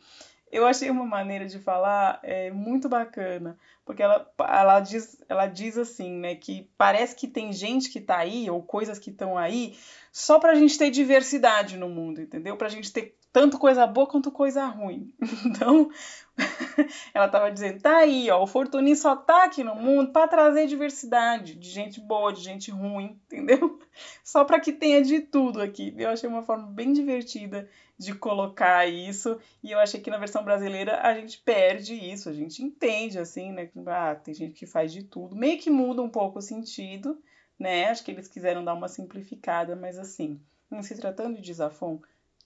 eu 0.50 0.66
achei 0.66 0.90
uma 0.90 1.06
maneira 1.06 1.46
de 1.46 1.58
falar 1.58 2.18
é, 2.22 2.50
muito 2.50 2.88
bacana, 2.88 3.56
porque 3.84 4.02
ela, 4.02 4.28
ela, 4.38 4.80
diz, 4.80 5.22
ela 5.28 5.46
diz 5.46 5.78
assim, 5.78 6.10
né, 6.10 6.34
que 6.34 6.68
parece 6.76 7.14
que 7.14 7.28
tem 7.28 7.52
gente 7.52 7.88
que 7.88 8.00
tá 8.00 8.18
aí, 8.18 8.50
ou 8.50 8.62
coisas 8.62 8.98
que 8.98 9.10
estão 9.10 9.38
aí, 9.38 9.76
só 10.10 10.40
pra 10.40 10.54
gente 10.54 10.76
ter 10.76 10.90
diversidade 10.90 11.76
no 11.76 11.88
mundo, 11.88 12.20
entendeu? 12.20 12.56
Pra 12.56 12.68
gente 12.68 12.92
ter 12.92 13.16
tanto 13.32 13.58
coisa 13.58 13.86
boa 13.86 14.06
quanto 14.06 14.30
coisa 14.30 14.66
ruim. 14.66 15.12
Então, 15.44 15.90
ela 17.14 17.26
estava 17.26 17.50
dizendo, 17.50 17.80
tá 17.80 17.98
aí, 17.98 18.30
ó, 18.30 18.42
o 18.42 18.46
Fortuny 18.46 18.96
só 18.96 19.14
tá 19.16 19.44
aqui 19.44 19.62
no 19.62 19.74
mundo 19.74 20.12
para 20.12 20.28
trazer 20.28 20.66
diversidade, 20.66 21.54
de 21.54 21.68
gente 21.68 22.00
boa, 22.00 22.32
de 22.32 22.40
gente 22.40 22.70
ruim, 22.70 23.20
entendeu? 23.26 23.78
Só 24.24 24.44
para 24.44 24.60
que 24.60 24.72
tenha 24.72 25.02
de 25.02 25.20
tudo 25.20 25.60
aqui. 25.60 25.94
Eu 25.96 26.10
achei 26.10 26.28
uma 26.28 26.42
forma 26.42 26.66
bem 26.66 26.92
divertida 26.92 27.68
de 27.98 28.14
colocar 28.14 28.86
isso, 28.86 29.38
e 29.62 29.72
eu 29.72 29.78
achei 29.78 30.00
que 30.00 30.10
na 30.10 30.16
versão 30.16 30.42
brasileira 30.42 31.00
a 31.02 31.12
gente 31.14 31.38
perde 31.38 31.94
isso, 31.94 32.30
a 32.30 32.32
gente 32.32 32.62
entende 32.62 33.18
assim, 33.18 33.52
né, 33.52 33.68
ah, 33.86 34.14
tem 34.14 34.32
gente 34.32 34.54
que 34.54 34.66
faz 34.66 34.90
de 34.90 35.02
tudo, 35.02 35.36
meio 35.36 35.58
que 35.58 35.68
muda 35.68 36.00
um 36.00 36.08
pouco 36.08 36.38
o 36.38 36.42
sentido, 36.42 37.22
né? 37.58 37.90
Acho 37.90 38.02
que 38.02 38.10
eles 38.10 38.26
quiseram 38.26 38.64
dar 38.64 38.72
uma 38.72 38.88
simplificada, 38.88 39.76
mas 39.76 39.98
assim, 39.98 40.40
em 40.72 40.82
se 40.82 40.96
tratando 40.96 41.42
de 41.42 41.52
Zafon, 41.52 42.00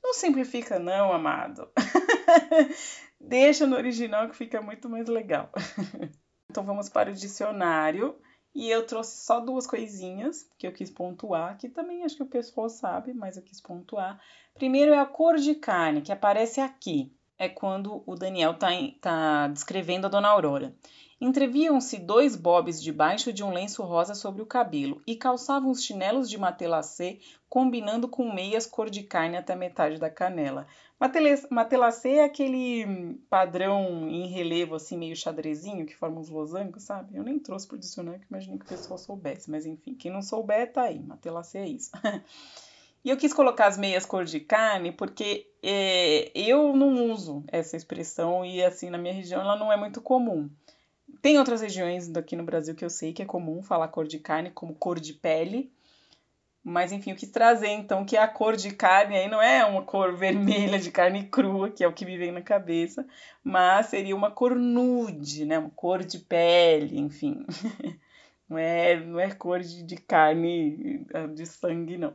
não 0.05 0.13
simplifica 0.13 0.79
não, 0.79 1.11
amado. 1.11 1.69
Deixa 3.19 3.67
no 3.67 3.75
original 3.75 4.29
que 4.29 4.37
fica 4.37 4.61
muito 4.61 4.89
mais 4.89 5.09
legal. 5.09 5.51
então 6.51 6.63
vamos 6.63 6.91
para 6.91 7.11
o 7.11 7.15
dicionário. 7.15 8.15
E 8.55 8.71
eu 8.71 8.87
trouxe 8.87 9.25
só 9.25 9.41
duas 9.41 9.67
coisinhas 9.67 10.49
que 10.57 10.67
eu 10.67 10.73
quis 10.73 10.91
pontuar, 10.91 11.57
que 11.57 11.69
também 11.69 12.05
acho 12.05 12.17
que 12.17 12.23
o 12.23 12.29
pessoal 12.29 12.69
sabe, 12.69 13.13
mas 13.13 13.37
eu 13.37 13.43
quis 13.43 13.61
pontuar. 13.61 14.21
Primeiro 14.55 14.93
é 14.93 14.99
a 14.99 15.07
cor 15.07 15.37
de 15.37 15.57
carne, 15.57 16.03
que 16.03 16.13
aparece 16.13 16.61
aqui. 16.61 17.13
É 17.45 17.49
quando 17.51 18.03
o 18.07 18.15
Daniel 18.15 18.53
está 18.53 18.71
tá 19.03 19.49
descrevendo 19.49 20.07
a 20.07 20.09
Dona 20.09 20.29
Aurora. 20.29 20.75
Entreviam-se 21.21 21.99
dois 21.99 22.35
bobs 22.37 22.83
debaixo 22.83 23.35
de 23.35 23.45
um 23.45 23.53
lenço 23.53 23.83
rosa 23.83 24.15
sobre 24.15 24.41
o 24.41 24.47
cabelo 24.47 25.03
e 25.07 25.15
calçavam 25.15 25.71
os 25.71 25.85
chinelos 25.85 26.31
de 26.31 26.39
matelacê, 26.39 27.21
combinando 27.47 28.09
com 28.09 28.33
meias 28.33 28.65
cor 28.67 28.89
de 28.89 29.03
carne 29.03 29.37
até 29.37 29.55
metade 29.55 29.99
da 29.99 30.09
canela. 30.09 30.67
Matelacê 31.51 32.13
é 32.13 32.25
aquele 32.25 33.19
padrão 33.29 34.09
em 34.09 34.27
relevo, 34.27 34.75
assim, 34.75 34.97
meio 34.97 35.15
xadrezinho, 35.15 35.85
que 35.85 35.95
forma 35.95 36.21
uns 36.21 36.31
losangos, 36.31 36.83
sabe? 36.83 37.15
Eu 37.15 37.23
nem 37.23 37.39
trouxe 37.39 37.69
pro 37.69 37.79
dicionário, 37.79 38.21
que 38.21 38.27
imaginei 38.31 38.59
que 38.59 38.65
o 38.65 38.69
pessoal 38.69 38.99
soubesse, 38.99 39.51
mas 39.51 39.67
enfim, 39.67 39.95
quem 39.95 40.11
não 40.11 40.23
souber, 40.23 40.73
tá 40.73 40.85
aí. 40.85 40.99
Matelacê 40.99 41.59
é 41.59 41.69
isso. 41.69 41.91
E 43.05 43.11
eu 43.11 43.19
quis 43.19 43.35
colocar 43.35 43.67
as 43.67 43.77
meias 43.77 44.07
cor 44.07 44.25
de 44.25 44.41
carne 44.41 44.91
porque 44.91 45.47
é, 45.63 46.33
eu 46.35 46.75
não 46.75 47.13
uso 47.13 47.45
essa 47.49 47.77
expressão 47.77 48.45
e 48.45 48.65
assim 48.65 48.89
na 48.89 48.97
minha 48.97 49.13
região 49.13 49.43
ela 49.43 49.57
não 49.57 49.71
é 49.71 49.77
muito 49.77 50.01
comum. 50.01 50.49
Tem 51.21 51.39
outras 51.39 51.61
regiões 51.61 52.09
daqui 52.09 52.35
no 52.35 52.45
Brasil 52.45 52.75
que 52.75 52.85
eu 52.85 52.89
sei 52.89 53.13
que 53.13 53.23
é 53.23 53.27
comum 53.27 53.63
falar 53.63 53.89
cor 53.89 54.07
de 54.07 54.19
carne 54.19 54.51
como 54.51 54.75
cor 54.75 54.99
de 54.99 55.13
pele. 55.13 55.71
Mas 56.63 56.93
enfim, 56.93 57.11
eu 57.11 57.17
quis 57.17 57.31
trazer 57.31 57.69
então 57.69 58.07
que 58.07 58.17
a 58.17 58.27
cor 58.27 58.57
de 58.57 58.71
carne 58.71 59.19
aí 59.19 59.29
não 59.29 59.41
é 59.41 59.63
uma 59.67 59.83
cor 59.83 60.13
vermelha 60.17 60.79
de 60.79 60.91
carne 60.91 61.25
crua, 61.25 61.71
que 61.71 61.85
é 61.85 61.87
o 61.87 61.93
que 61.93 62.07
me 62.07 62.17
vem 62.17 62.33
na 62.33 62.41
cabeça, 62.41 63.07
mas 63.43 63.87
seria 63.87 64.17
uma 64.17 64.31
cor 64.31 64.55
nude, 64.55 65.45
né? 65.45 65.59
Uma 65.59 65.71
cor 65.71 66.03
de 66.03 66.19
pele, 66.21 66.99
enfim. 66.99 67.45
Não 68.47 68.59
é, 68.59 69.01
não 69.01 69.19
é 69.19 69.31
cor 69.31 69.61
de, 69.61 69.83
de 69.83 69.97
carne 69.97 71.07
de 71.35 71.47
sangue, 71.47 71.97
não. 71.97 72.15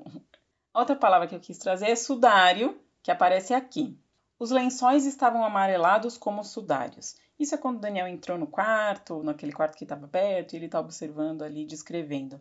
Outra 0.74 0.96
palavra 0.96 1.28
que 1.28 1.36
eu 1.36 1.40
quis 1.40 1.58
trazer 1.58 1.88
é 1.88 1.96
sudário, 1.96 2.80
que 3.02 3.12
aparece 3.12 3.54
aqui. 3.54 3.98
Os 4.38 4.52
lençóis 4.52 5.06
estavam 5.06 5.44
amarelados 5.44 6.18
como 6.18 6.44
sudários. 6.44 7.16
Isso 7.38 7.56
é 7.56 7.58
quando 7.58 7.80
Daniel 7.80 8.08
entrou 8.08 8.38
no 8.38 8.48
quarto, 8.48 9.24
naquele 9.24 9.52
quarto 9.52 9.78
que 9.78 9.86
estava 9.86 10.08
perto, 10.08 10.54
e 10.54 10.58
ele 10.58 10.66
está 10.66 10.80
observando 10.80 11.42
ali, 11.42 11.66
descrevendo. 11.66 12.40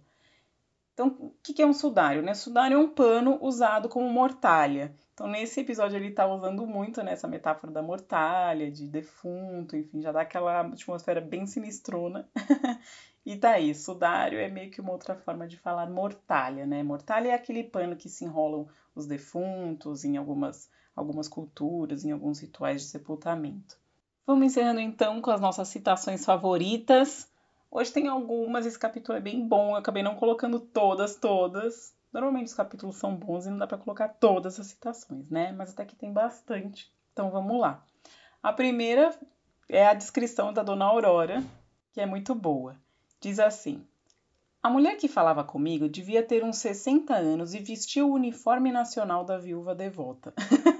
Então, 0.92 1.16
o 1.20 1.32
que 1.42 1.62
é 1.62 1.66
um 1.66 1.72
sudário? 1.72 2.22
Né? 2.22 2.34
Sudário 2.34 2.74
é 2.74 2.78
um 2.78 2.88
pano 2.88 3.38
usado 3.40 3.88
como 3.88 4.08
mortalha. 4.08 4.92
Então, 5.14 5.28
nesse 5.28 5.60
episódio, 5.60 5.96
ele 5.96 6.08
está 6.08 6.26
usando 6.26 6.66
muito 6.66 7.02
né, 7.04 7.12
essa 7.12 7.28
metáfora 7.28 7.72
da 7.72 7.80
mortalha, 7.80 8.70
de 8.70 8.86
defunto, 8.88 9.76
enfim, 9.76 10.00
já 10.00 10.10
dá 10.10 10.22
aquela 10.22 10.60
atmosfera 10.62 11.20
bem 11.20 11.46
sinistrona. 11.46 12.28
e 13.30 13.36
tá 13.36 13.50
aí, 13.50 13.74
sudário 13.74 14.38
é 14.38 14.48
meio 14.48 14.70
que 14.70 14.80
uma 14.80 14.92
outra 14.92 15.14
forma 15.14 15.46
de 15.46 15.58
falar 15.58 15.90
mortalha, 15.90 16.64
né? 16.64 16.82
Mortalha 16.82 17.28
é 17.28 17.34
aquele 17.34 17.62
pano 17.62 17.94
que 17.94 18.08
se 18.08 18.24
enrolam 18.24 18.66
os 18.94 19.04
defuntos 19.04 20.02
em 20.02 20.16
algumas, 20.16 20.70
algumas 20.96 21.28
culturas, 21.28 22.06
em 22.06 22.10
alguns 22.10 22.40
rituais 22.40 22.80
de 22.80 22.88
sepultamento. 22.88 23.76
Vamos 24.26 24.46
encerrando 24.46 24.80
então 24.80 25.20
com 25.20 25.30
as 25.30 25.42
nossas 25.42 25.68
citações 25.68 26.24
favoritas. 26.24 27.30
Hoje 27.70 27.92
tem 27.92 28.08
algumas, 28.08 28.64
esse 28.64 28.78
capítulo 28.78 29.18
é 29.18 29.20
bem 29.20 29.46
bom, 29.46 29.72
eu 29.72 29.76
acabei 29.76 30.02
não 30.02 30.16
colocando 30.16 30.58
todas, 30.58 31.14
todas. 31.14 31.94
Normalmente 32.10 32.46
os 32.46 32.54
capítulos 32.54 32.96
são 32.96 33.14
bons 33.14 33.44
e 33.44 33.50
não 33.50 33.58
dá 33.58 33.66
para 33.66 33.76
colocar 33.76 34.08
todas 34.08 34.58
as 34.58 34.68
citações, 34.68 35.28
né? 35.28 35.52
Mas 35.52 35.72
até 35.72 35.84
que 35.84 35.94
tem 35.94 36.10
bastante. 36.10 36.90
Então 37.12 37.30
vamos 37.30 37.60
lá. 37.60 37.84
A 38.42 38.54
primeira 38.54 39.14
é 39.68 39.86
a 39.86 39.92
descrição 39.92 40.50
da 40.50 40.62
Dona 40.62 40.86
Aurora, 40.86 41.44
que 41.92 42.00
é 42.00 42.06
muito 42.06 42.34
boa. 42.34 42.74
Diz 43.20 43.38
assim: 43.38 43.84
A 44.62 44.70
mulher 44.70 44.96
que 44.96 45.08
falava 45.08 45.42
comigo 45.42 45.88
devia 45.88 46.22
ter 46.22 46.44
uns 46.44 46.58
60 46.58 47.14
anos 47.14 47.54
e 47.54 47.58
vestia 47.58 48.04
o 48.04 48.12
uniforme 48.12 48.70
nacional 48.70 49.24
da 49.24 49.38
viúva 49.38 49.74
devota. 49.74 50.32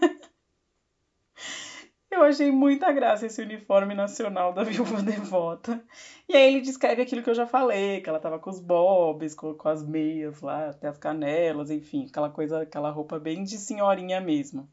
Eu 2.11 2.25
achei 2.25 2.51
muita 2.51 2.91
graça 2.91 3.27
esse 3.27 3.41
uniforme 3.41 3.95
nacional 3.95 4.53
da 4.53 4.65
viúva 4.65 5.01
devota. 5.03 5.81
E 6.29 6.35
aí 6.35 6.55
ele 6.55 6.61
descreve 6.63 7.03
aquilo 7.03 7.23
que 7.23 7.31
eu 7.31 7.35
já 7.35 7.47
falei, 7.47 8.01
que 8.01 8.09
ela 8.09 8.19
tava 8.19 8.39
com 8.41 8.51
os 8.51 8.59
bobs, 8.59 9.35
com, 9.35 9.55
com 9.55 9.69
as 9.69 9.87
meias 9.87 10.41
lá, 10.41 10.71
até 10.71 10.89
as 10.89 10.99
canelas, 10.99 11.71
enfim, 11.71 12.07
aquela 12.09 12.29
coisa, 12.29 12.63
aquela 12.63 12.91
roupa 12.91 13.21
bem 13.21 13.45
de 13.45 13.57
senhorinha 13.57 14.21
mesmo. 14.21 14.69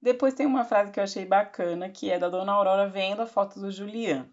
Depois 0.00 0.34
tem 0.34 0.46
uma 0.46 0.64
frase 0.64 0.92
que 0.92 1.00
eu 1.00 1.04
achei 1.04 1.24
bacana, 1.24 1.88
que 1.88 2.08
é 2.08 2.18
da 2.18 2.28
Dona 2.28 2.52
Aurora 2.52 2.88
vendo 2.88 3.22
a 3.22 3.26
foto 3.26 3.58
do 3.58 3.72
Julian. 3.72 4.28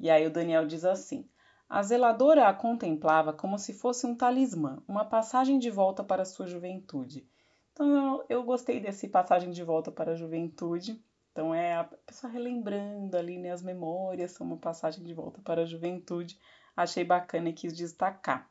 E 0.00 0.10
aí 0.10 0.26
o 0.26 0.30
Daniel 0.30 0.66
diz 0.66 0.84
assim: 0.84 1.28
A 1.72 1.82
zeladora 1.82 2.46
a 2.46 2.54
contemplava 2.54 3.32
como 3.32 3.58
se 3.58 3.72
fosse 3.72 4.06
um 4.06 4.14
talismã, 4.14 4.82
uma 4.86 5.04
passagem 5.04 5.58
de 5.58 5.70
volta 5.70 6.04
para 6.04 6.22
a 6.22 6.26
sua 6.26 6.46
juventude. 6.46 7.26
Então 7.72 7.88
eu, 7.88 8.24
eu 8.28 8.42
gostei 8.44 8.78
desse 8.78 9.08
passagem 9.08 9.50
de 9.50 9.64
volta 9.64 9.90
para 9.90 10.12
a 10.12 10.16
juventude 10.16 11.02
então 11.32 11.54
é 11.54 11.74
a 11.74 11.84
pessoa 11.84 12.30
relembrando 12.30 13.16
ali 13.16 13.38
né, 13.38 13.50
as 13.50 13.62
memórias, 13.62 14.38
uma 14.38 14.58
passagem 14.58 15.02
de 15.02 15.14
volta 15.14 15.40
para 15.40 15.62
a 15.62 15.66
juventude. 15.66 16.38
Achei 16.76 17.04
bacana 17.04 17.48
e 17.48 17.52
quis 17.54 17.74
destacar. 17.74 18.48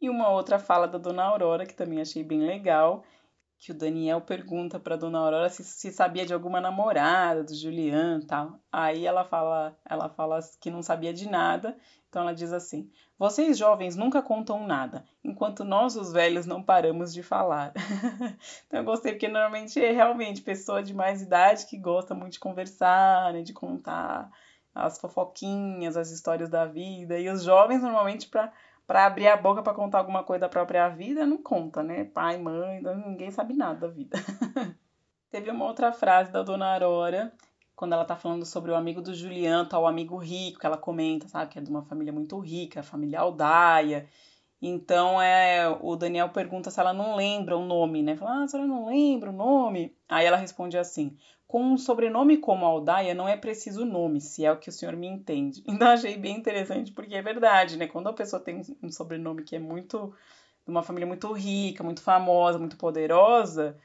E 0.00 0.08
uma 0.08 0.30
outra 0.30 0.58
fala 0.58 0.88
da 0.88 0.98
Dona 0.98 1.24
Aurora, 1.24 1.66
que 1.66 1.74
também 1.74 2.00
achei 2.00 2.24
bem 2.24 2.40
legal, 2.40 3.04
que 3.58 3.70
o 3.70 3.74
Daniel 3.74 4.20
pergunta 4.20 4.80
para 4.80 4.96
Dona 4.96 5.18
Aurora 5.18 5.48
se, 5.48 5.62
se 5.62 5.92
sabia 5.92 6.26
de 6.26 6.32
alguma 6.34 6.60
namorada 6.60 7.44
do 7.44 7.54
Julian 7.54 8.20
tal. 8.26 8.58
Aí 8.72 9.06
ela 9.06 9.24
fala, 9.24 9.78
ela 9.84 10.08
fala 10.08 10.40
que 10.58 10.70
não 10.70 10.82
sabia 10.82 11.12
de 11.12 11.28
nada. 11.28 11.76
Então 12.12 12.20
ela 12.20 12.34
diz 12.34 12.52
assim: 12.52 12.90
"Vocês 13.18 13.56
jovens 13.56 13.96
nunca 13.96 14.20
contam 14.20 14.66
nada, 14.66 15.02
enquanto 15.24 15.64
nós 15.64 15.96
os 15.96 16.12
velhos 16.12 16.44
não 16.44 16.62
paramos 16.62 17.10
de 17.10 17.22
falar". 17.22 17.72
então 18.66 18.80
eu 18.80 18.84
gostei 18.84 19.12
porque 19.12 19.28
normalmente 19.28 19.82
é 19.82 19.92
realmente 19.92 20.42
pessoa 20.42 20.82
de 20.82 20.92
mais 20.92 21.22
idade 21.22 21.64
que 21.64 21.78
gosta 21.78 22.14
muito 22.14 22.34
de 22.34 22.38
conversar, 22.38 23.32
né, 23.32 23.40
de 23.40 23.54
contar 23.54 24.30
as 24.74 24.98
fofoquinhas, 24.98 25.96
as 25.96 26.10
histórias 26.10 26.50
da 26.50 26.66
vida, 26.66 27.18
e 27.18 27.30
os 27.30 27.42
jovens 27.42 27.80
normalmente 27.80 28.28
para 28.28 28.52
para 28.86 29.06
abrir 29.06 29.28
a 29.28 29.36
boca 29.36 29.62
para 29.62 29.72
contar 29.72 29.98
alguma 29.98 30.22
coisa 30.22 30.40
da 30.40 30.48
própria 30.50 30.86
vida, 30.90 31.24
não 31.24 31.38
conta, 31.38 31.82
né? 31.82 32.04
Pai, 32.04 32.36
mãe, 32.36 32.82
ninguém 33.06 33.30
sabe 33.30 33.54
nada 33.54 33.86
da 33.86 33.88
vida. 33.88 34.18
Teve 35.30 35.50
uma 35.50 35.64
outra 35.64 35.92
frase 35.92 36.30
da 36.30 36.42
dona 36.42 36.74
Aurora, 36.74 37.32
quando 37.82 37.94
ela 37.94 38.04
tá 38.04 38.14
falando 38.14 38.46
sobre 38.46 38.70
o 38.70 38.76
amigo 38.76 39.02
do 39.02 39.12
Julian, 39.12 39.68
o 39.72 39.86
amigo 39.88 40.16
rico, 40.16 40.60
que 40.60 40.66
ela 40.66 40.76
comenta, 40.78 41.26
sabe, 41.26 41.50
que 41.50 41.58
é 41.58 41.60
de 41.60 41.68
uma 41.68 41.82
família 41.82 42.12
muito 42.12 42.38
rica, 42.38 42.78
a 42.78 42.82
família 42.84 43.18
Aldaia. 43.18 44.08
Então 44.62 45.20
é, 45.20 45.68
o 45.80 45.96
Daniel 45.96 46.28
pergunta 46.28 46.70
se 46.70 46.78
ela 46.78 46.92
não 46.92 47.16
lembra 47.16 47.56
o 47.56 47.66
nome, 47.66 48.00
né? 48.00 48.14
Fala, 48.14 48.44
ah, 48.44 48.46
ela 48.54 48.66
não 48.68 48.86
lembra 48.86 49.30
o 49.30 49.32
nome. 49.32 49.96
Aí 50.08 50.24
ela 50.24 50.36
responde 50.36 50.78
assim: 50.78 51.16
com 51.44 51.60
um 51.60 51.76
sobrenome 51.76 52.36
como 52.36 52.64
Aldaia 52.64 53.14
não 53.14 53.26
é 53.26 53.36
preciso 53.36 53.84
nome, 53.84 54.20
se 54.20 54.44
é 54.44 54.52
o 54.52 54.60
que 54.60 54.68
o 54.68 54.72
senhor 54.72 54.94
me 54.94 55.08
entende. 55.08 55.60
Então 55.66 55.88
achei 55.88 56.16
bem 56.16 56.36
interessante, 56.36 56.92
porque 56.92 57.16
é 57.16 57.20
verdade, 57.20 57.76
né? 57.76 57.88
Quando 57.88 58.08
a 58.08 58.12
pessoa 58.12 58.40
tem 58.40 58.62
um 58.80 58.92
sobrenome 58.92 59.42
que 59.42 59.56
é 59.56 59.58
muito. 59.58 60.14
de 60.64 60.70
uma 60.70 60.84
família 60.84 61.06
muito 61.08 61.32
rica, 61.32 61.82
muito 61.82 62.00
famosa, 62.00 62.60
muito 62.60 62.76
poderosa, 62.76 63.76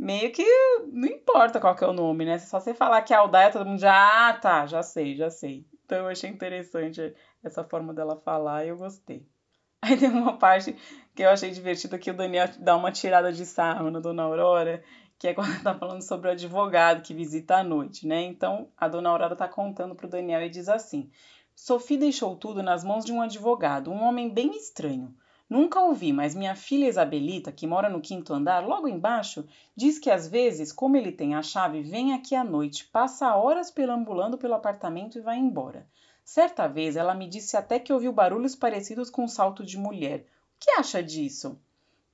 meio 0.00 0.32
que 0.32 0.42
não 0.90 1.06
importa 1.06 1.60
qual 1.60 1.76
que 1.76 1.84
é 1.84 1.86
o 1.86 1.92
nome, 1.92 2.24
né? 2.24 2.38
Só 2.38 2.58
você 2.58 2.72
falar 2.72 3.02
que 3.02 3.12
é 3.12 3.16
Aldaia, 3.16 3.52
todo 3.52 3.66
mundo 3.66 3.78
já, 3.78 4.30
ah, 4.30 4.32
tá, 4.32 4.66
já 4.66 4.82
sei, 4.82 5.14
já 5.14 5.28
sei. 5.28 5.66
Então 5.84 5.98
eu 5.98 6.08
achei 6.08 6.30
interessante 6.30 7.14
essa 7.44 7.62
forma 7.62 7.92
dela 7.92 8.16
falar 8.16 8.64
e 8.64 8.70
eu 8.70 8.78
gostei. 8.78 9.26
Aí 9.82 9.98
tem 9.98 10.08
uma 10.08 10.38
parte 10.38 10.74
que 11.14 11.22
eu 11.22 11.28
achei 11.28 11.50
divertida 11.50 11.98
que 11.98 12.10
o 12.10 12.16
Daniel 12.16 12.48
dá 12.58 12.76
uma 12.76 12.90
tirada 12.90 13.30
de 13.30 13.44
sarro 13.44 13.90
na 13.90 14.00
Dona 14.00 14.22
Aurora, 14.22 14.82
que 15.18 15.28
é 15.28 15.34
quando 15.34 15.50
tá 15.62 15.74
falando 15.74 16.02
sobre 16.02 16.28
o 16.28 16.32
advogado 16.32 17.02
que 17.02 17.12
visita 17.12 17.56
à 17.56 17.64
noite, 17.64 18.06
né? 18.06 18.22
Então 18.22 18.68
a 18.78 18.88
Dona 18.88 19.10
Aurora 19.10 19.36
tá 19.36 19.48
contando 19.48 19.94
pro 19.94 20.08
Daniel 20.08 20.42
e 20.42 20.48
diz 20.48 20.68
assim: 20.68 21.10
Sophie 21.54 21.98
deixou 21.98 22.34
tudo 22.36 22.62
nas 22.62 22.82
mãos 22.82 23.04
de 23.04 23.12
um 23.12 23.20
advogado, 23.20 23.90
um 23.90 24.02
homem 24.02 24.32
bem 24.32 24.50
estranho. 24.52 25.14
Nunca 25.50 25.80
ouvi, 25.80 26.12
mas 26.12 26.32
minha 26.32 26.54
filha 26.54 26.86
Isabelita, 26.86 27.50
que 27.50 27.66
mora 27.66 27.90
no 27.90 28.00
quinto 28.00 28.32
andar, 28.32 28.64
logo 28.64 28.86
embaixo, 28.86 29.44
diz 29.74 29.98
que 29.98 30.08
às 30.08 30.28
vezes, 30.28 30.70
como 30.70 30.96
ele 30.96 31.10
tem 31.10 31.34
a 31.34 31.42
chave, 31.42 31.82
vem 31.82 32.12
aqui 32.12 32.36
à 32.36 32.44
noite, 32.44 32.86
passa 32.86 33.34
horas 33.34 33.68
perambulando 33.68 34.38
pelo 34.38 34.54
apartamento 34.54 35.18
e 35.18 35.20
vai 35.20 35.38
embora. 35.38 35.88
Certa 36.24 36.68
vez 36.68 36.94
ela 36.94 37.16
me 37.16 37.26
disse 37.26 37.56
até 37.56 37.80
que 37.80 37.92
ouviu 37.92 38.12
barulhos 38.12 38.54
parecidos 38.54 39.10
com 39.10 39.24
um 39.24 39.28
salto 39.28 39.64
de 39.64 39.76
mulher. 39.76 40.20
O 40.20 40.24
que 40.60 40.70
acha 40.70 41.02
disso? 41.02 41.60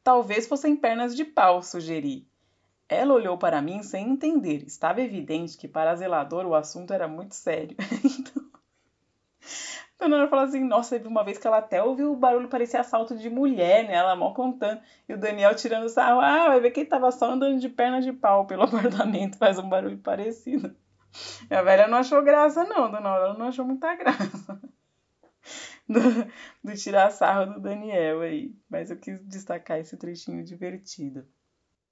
Talvez 0.03 0.46
fossem 0.46 0.75
pernas 0.75 1.14
de 1.14 1.22
pau, 1.22 1.62
sugeri. 1.62 2.27
Ela 2.88 3.12
olhou 3.12 3.37
para 3.37 3.61
mim 3.61 3.83
sem 3.83 4.09
entender. 4.09 4.64
Estava 4.66 5.03
evidente 5.03 5.59
que 5.59 5.68
para 5.68 5.90
a 5.90 5.96
zeladora 5.96 6.49
o 6.49 6.55
assunto 6.55 6.94
era 6.94 7.07
muito 7.07 7.35
sério. 7.35 7.77
então, 8.03 8.46
a 9.99 10.09
Dona 10.09 10.29
falou 10.29 10.45
assim, 10.45 10.63
nossa, 10.63 10.97
teve 10.97 11.09
uma 11.09 11.25
vez 11.25 11.39
que 11.39 11.47
ela 11.47 11.59
até 11.59 11.83
ouviu 11.83 12.13
o 12.13 12.17
barulho, 12.17 12.49
parecia 12.49 12.81
assalto 12.81 13.17
de 13.17 13.31
mulher, 13.31 13.85
né? 13.85 13.95
Ela 13.95 14.15
mal 14.15 14.35
contando. 14.35 14.81
E 15.09 15.15
o 15.15 15.19
Daniel 15.19 15.55
tirando 15.55 15.89
sarro, 15.89 16.21
ah, 16.21 16.49
vai 16.49 16.61
ver 16.61 16.71
que 16.71 16.81
ele 16.81 16.89
tava 16.89 17.11
só 17.11 17.31
andando 17.31 17.59
de 17.59 17.69
perna 17.69 18.01
de 18.01 18.13
pau 18.13 18.47
pelo 18.47 18.63
apartamento, 18.65 19.39
faz 19.39 19.59
um 19.59 19.69
barulho 19.69 19.99
parecido. 19.99 20.77
A 21.51 21.63
velha 21.63 21.89
não 21.89 21.99
achou 21.99 22.23
graça, 22.23 22.65
não, 22.65 22.91
dona 22.91 23.09
Aurora 23.09 23.39
não 23.39 23.49
achou 23.49 23.65
muita 23.65 23.95
graça. 23.95 24.61
Do, 25.89 26.01
do 26.65 26.75
tirar 26.75 27.11
sarro 27.13 27.55
do 27.55 27.61
Daniel 27.61 28.23
aí. 28.23 28.53
Mas 28.69 28.91
eu 28.91 28.99
quis 28.99 29.25
destacar 29.25 29.79
esse 29.79 29.97
trechinho 29.97 30.43
divertido. 30.43 31.25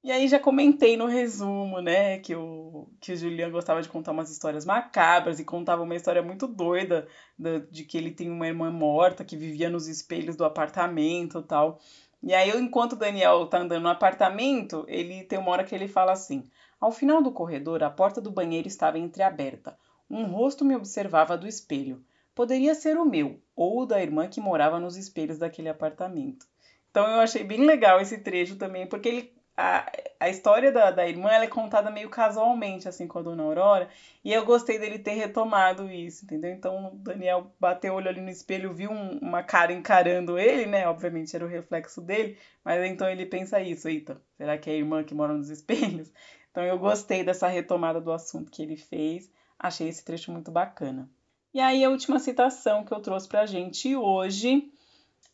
E 0.05 0.13
aí 0.13 0.29
já 0.29 0.39
comentei 0.39 0.99
no 0.99 1.07
resumo, 1.07 1.81
né, 1.81 2.19
que 2.19 2.37
o, 2.37 2.87
que 3.01 3.13
o 3.13 3.17
Julian 3.17 3.51
gostava 3.51 3.81
de 3.81 3.89
contar 3.89 4.13
umas 4.13 4.31
histórias 4.31 4.67
macabras 4.67 5.41
e 5.41 5.45
contava 5.45 5.83
uma 5.83 5.97
história 5.97 6.23
muito 6.23 6.47
doida 6.47 7.09
de, 7.39 7.61
de 7.71 7.85
que 7.85 7.97
ele 7.97 8.11
tem 8.11 8.31
uma 8.31 8.47
irmã 8.47 8.71
morta 8.71 9.25
que 9.25 9.35
vivia 9.35 9.71
nos 9.71 9.89
espelhos 9.89 10.37
do 10.37 10.45
apartamento 10.45 11.39
e 11.39 11.43
tal. 11.45 11.81
E 12.23 12.35
aí, 12.35 12.51
enquanto 12.51 12.93
o 12.93 12.97
Daniel 12.97 13.47
tá 13.47 13.61
andando 13.61 13.85
no 13.85 13.89
apartamento, 13.89 14.85
ele 14.89 15.25
tem 15.25 15.39
uma 15.39 15.51
hora 15.51 15.65
que 15.65 15.75
ele 15.75 15.89
fala 15.89 16.13
assim: 16.13 16.51
ao 16.79 16.93
final 16.93 17.23
do 17.23 17.33
corredor, 17.33 17.83
a 17.83 17.89
porta 17.89 18.21
do 18.21 18.31
banheiro 18.31 18.69
estava 18.69 18.99
entreaberta. 18.99 19.75
Um 20.11 20.25
rosto 20.25 20.67
me 20.67 20.77
observava 20.77 21.35
do 21.35 21.49
espelho. 21.49 22.05
Poderia 22.35 22.75
ser 22.75 22.99
o 22.99 23.07
meu, 23.07 23.41
ou 23.57 23.81
o 23.81 23.87
da 23.87 24.03
irmã 24.03 24.29
que 24.29 24.39
morava 24.39 24.79
nos 24.79 24.99
espelhos 24.99 25.39
daquele 25.39 25.71
apartamento. 25.71 26.47
Então 26.91 27.11
eu 27.11 27.21
achei 27.21 27.43
bem 27.43 27.65
legal 27.65 28.01
esse 28.01 28.19
trecho 28.19 28.57
também, 28.57 28.87
porque 28.87 29.09
ele, 29.09 29.34
a, 29.57 29.91
a 30.19 30.29
história 30.29 30.73
da, 30.73 30.91
da 30.91 31.07
irmã 31.09 31.31
é 31.31 31.47
contada 31.47 31.91
meio 31.91 32.09
casualmente, 32.09 32.89
assim, 32.89 33.07
com 33.07 33.19
a 33.19 33.23
Dona 33.23 33.43
Aurora, 33.43 33.89
e 34.25 34.33
eu 34.33 34.45
gostei 34.45 34.79
dele 34.79 34.99
ter 34.99 35.13
retomado 35.13 35.91
isso, 35.91 36.25
entendeu? 36.25 36.51
Então 36.51 36.89
o 36.89 36.97
Daniel 36.97 37.53
bateu 37.61 37.93
o 37.93 37.97
olho 37.97 38.09
ali 38.09 38.21
no 38.21 38.31
espelho, 38.31 38.73
viu 38.73 38.91
um, 38.91 39.19
uma 39.19 39.43
cara 39.43 39.73
encarando 39.73 40.39
ele, 40.39 40.67
né? 40.67 40.89
Obviamente 40.89 41.37
era 41.37 41.45
o 41.45 41.49
reflexo 41.49 42.01
dele, 42.01 42.37
mas 42.65 42.85
então 42.85 43.09
ele 43.09 43.27
pensa 43.27 43.61
isso, 43.61 43.89
eita, 43.89 44.21
será 44.37 44.59
que 44.59 44.69
é 44.69 44.73
a 44.73 44.77
irmã 44.77 45.05
que 45.05 45.15
mora 45.15 45.35
nos 45.35 45.51
espelhos? 45.51 46.13
Então 46.51 46.65
eu 46.65 46.79
gostei 46.79 47.23
dessa 47.23 47.47
retomada 47.47 48.01
do 48.01 48.13
assunto 48.13 48.51
que 48.51 48.63
ele 48.63 48.77
fez, 48.77 49.31
achei 49.59 49.89
esse 49.89 50.05
trecho 50.05 50.33
muito 50.33 50.51
bacana. 50.51 51.09
E 51.53 51.61
aí 51.61 51.85
a 51.85 51.91
última 51.91 52.19
citação 52.19 52.85
que 52.85 52.93
eu 52.93 53.01
trouxe 53.01 53.29
para 53.29 53.43
a 53.43 53.47
gente 53.47 53.95
hoje 53.95 54.73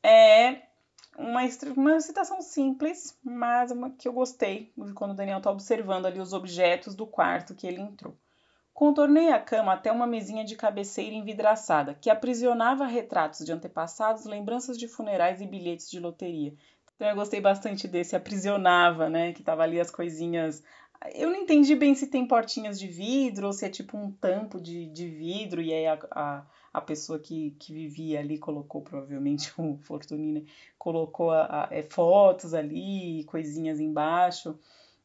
é 0.02 0.69
uma, 1.20 1.42
uma 1.76 2.00
citação 2.00 2.40
simples, 2.40 3.18
mas 3.22 3.70
uma 3.70 3.90
que 3.90 4.08
eu 4.08 4.12
gostei 4.12 4.72
quando 4.94 5.12
o 5.12 5.14
Daniel 5.14 5.38
está 5.38 5.50
observando 5.50 6.06
ali 6.06 6.18
os 6.18 6.32
objetos 6.32 6.94
do 6.94 7.06
quarto 7.06 7.54
que 7.54 7.66
ele 7.66 7.80
entrou. 7.80 8.16
Contornei 8.72 9.30
a 9.30 9.38
cama 9.38 9.74
até 9.74 9.92
uma 9.92 10.06
mesinha 10.06 10.42
de 10.42 10.56
cabeceira 10.56 11.14
envidraçada, 11.14 11.94
que 11.94 12.08
aprisionava 12.08 12.86
retratos 12.86 13.44
de 13.44 13.52
antepassados, 13.52 14.24
lembranças 14.24 14.78
de 14.78 14.88
funerais 14.88 15.40
e 15.42 15.46
bilhetes 15.46 15.90
de 15.90 16.00
loteria. 16.00 16.54
Então 16.96 17.08
eu 17.08 17.14
gostei 17.14 17.40
bastante 17.40 17.86
desse 17.86 18.16
aprisionava, 18.16 19.08
né? 19.08 19.32
Que 19.32 19.42
tava 19.42 19.62
ali 19.62 19.78
as 19.78 19.90
coisinhas 19.90 20.62
eu 21.14 21.30
não 21.30 21.36
entendi 21.36 21.74
bem 21.74 21.94
se 21.94 22.06
tem 22.06 22.26
portinhas 22.26 22.78
de 22.78 22.86
vidro 22.86 23.46
ou 23.46 23.52
se 23.52 23.64
é 23.64 23.70
tipo 23.70 23.96
um 23.96 24.10
tampo 24.12 24.60
de, 24.60 24.86
de 24.86 25.08
vidro 25.08 25.62
e 25.62 25.72
aí 25.72 25.86
a, 25.86 25.98
a, 26.10 26.46
a 26.74 26.80
pessoa 26.80 27.18
que, 27.18 27.52
que 27.58 27.72
vivia 27.72 28.20
ali 28.20 28.38
colocou, 28.38 28.82
provavelmente 28.82 29.52
o 29.58 29.78
Fortunina, 29.78 30.42
colocou 30.78 31.30
a, 31.30 31.64
a, 31.64 31.68
é, 31.70 31.82
fotos 31.82 32.52
ali, 32.52 33.24
coisinhas 33.24 33.80
embaixo. 33.80 34.58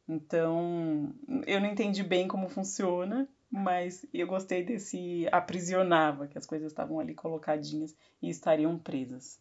Então, 0.07 1.13
eu 1.47 1.59
não 1.59 1.67
entendi 1.67 2.03
bem 2.03 2.27
como 2.27 2.49
funciona, 2.49 3.27
mas 3.49 4.05
eu 4.13 4.27
gostei 4.27 4.63
desse 4.63 5.27
aprisionava, 5.31 6.27
que 6.27 6.37
as 6.37 6.45
coisas 6.45 6.71
estavam 6.71 6.99
ali 6.99 7.15
colocadinhas 7.15 7.95
e 8.21 8.29
estariam 8.29 8.77
presas. 8.77 9.39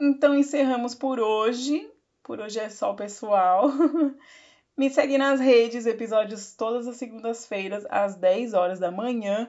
Então, 0.00 0.34
encerramos 0.34 0.94
por 0.94 1.20
hoje. 1.20 1.88
Por 2.22 2.40
hoje 2.40 2.58
é 2.58 2.68
só, 2.68 2.94
pessoal. 2.94 3.70
Me 4.76 4.90
segue 4.90 5.16
nas 5.16 5.40
redes, 5.40 5.86
episódios 5.86 6.54
todas 6.54 6.86
as 6.86 6.96
segundas-feiras, 6.96 7.86
às 7.88 8.14
10 8.14 8.52
horas 8.52 8.78
da 8.78 8.90
manhã. 8.90 9.48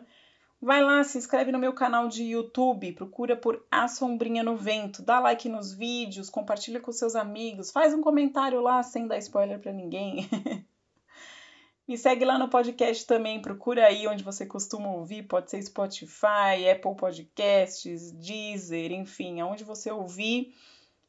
Vai 0.62 0.82
lá, 0.82 1.04
se 1.04 1.18
inscreve 1.18 1.52
no 1.52 1.60
meu 1.60 1.74
canal 1.74 2.08
de 2.08 2.24
YouTube, 2.24 2.94
procura 2.94 3.36
por 3.36 3.62
A 3.70 3.90
Sombrinha 3.90 4.42
no 4.42 4.56
Vento, 4.56 5.02
dá 5.02 5.20
like 5.20 5.50
nos 5.50 5.74
vídeos, 5.74 6.30
compartilha 6.30 6.80
com 6.80 6.94
seus 6.94 7.13
amigos, 7.13 7.72
faz 7.72 7.94
um 7.94 8.00
comentário 8.00 8.62
lá 8.62 8.82
sem 8.82 9.06
dar 9.06 9.18
spoiler 9.18 9.60
para 9.60 9.74
ninguém. 9.74 10.30
Me 11.86 11.98
segue 11.98 12.24
lá 12.24 12.40
no 12.40 12.50
podcast 12.50 13.06
também, 13.06 13.42
procura 13.42 13.86
aí 13.86 14.08
onde 14.08 14.24
você 14.24 14.46
costuma 14.46 14.94
ouvir, 14.94 15.24
pode 15.24 15.52
ser 15.52 15.62
Spotify, 15.62 16.70
Apple 16.72 16.96
Podcasts, 16.96 18.13
Deezer, 18.13 18.94
enfim, 18.94 19.42
aonde 19.42 19.66
você 19.66 19.92
ouvir 19.92 20.54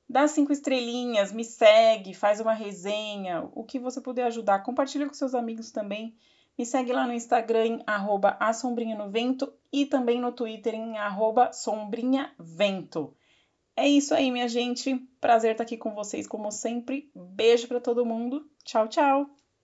dá 0.08 0.26
cinco 0.26 0.52
estrelinhas, 0.52 1.32
me 1.32 1.44
segue, 1.44 2.14
faz 2.14 2.40
uma 2.40 2.54
resenha, 2.54 3.48
o 3.54 3.62
que 3.62 3.78
você 3.78 4.00
puder 4.00 4.24
ajudar, 4.24 4.62
compartilha 4.62 5.06
com 5.06 5.14
seus 5.14 5.34
amigos 5.34 5.70
também. 5.70 6.16
Me 6.56 6.66
segue 6.66 6.92
lá 6.92 7.06
no 7.06 7.12
Instagram 7.12 7.66
em 7.66 7.82
arroba 7.86 8.36
Vento 9.10 9.52
e 9.72 9.86
também 9.86 10.20
no 10.20 10.32
Twitter 10.32 10.74
em 10.74 10.98
arroba 10.98 11.52
sombrinhavento. 11.52 13.14
É 13.76 13.86
isso 13.86 14.12
aí, 14.12 14.32
minha 14.32 14.48
gente. 14.48 14.96
Prazer 15.20 15.52
estar 15.52 15.62
aqui 15.62 15.76
com 15.76 15.94
vocês 15.94 16.26
como 16.26 16.50
sempre. 16.50 17.12
Beijo 17.14 17.68
para 17.68 17.80
todo 17.80 18.04
mundo. 18.04 18.50
Tchau, 18.64 18.88
tchau. 18.88 19.30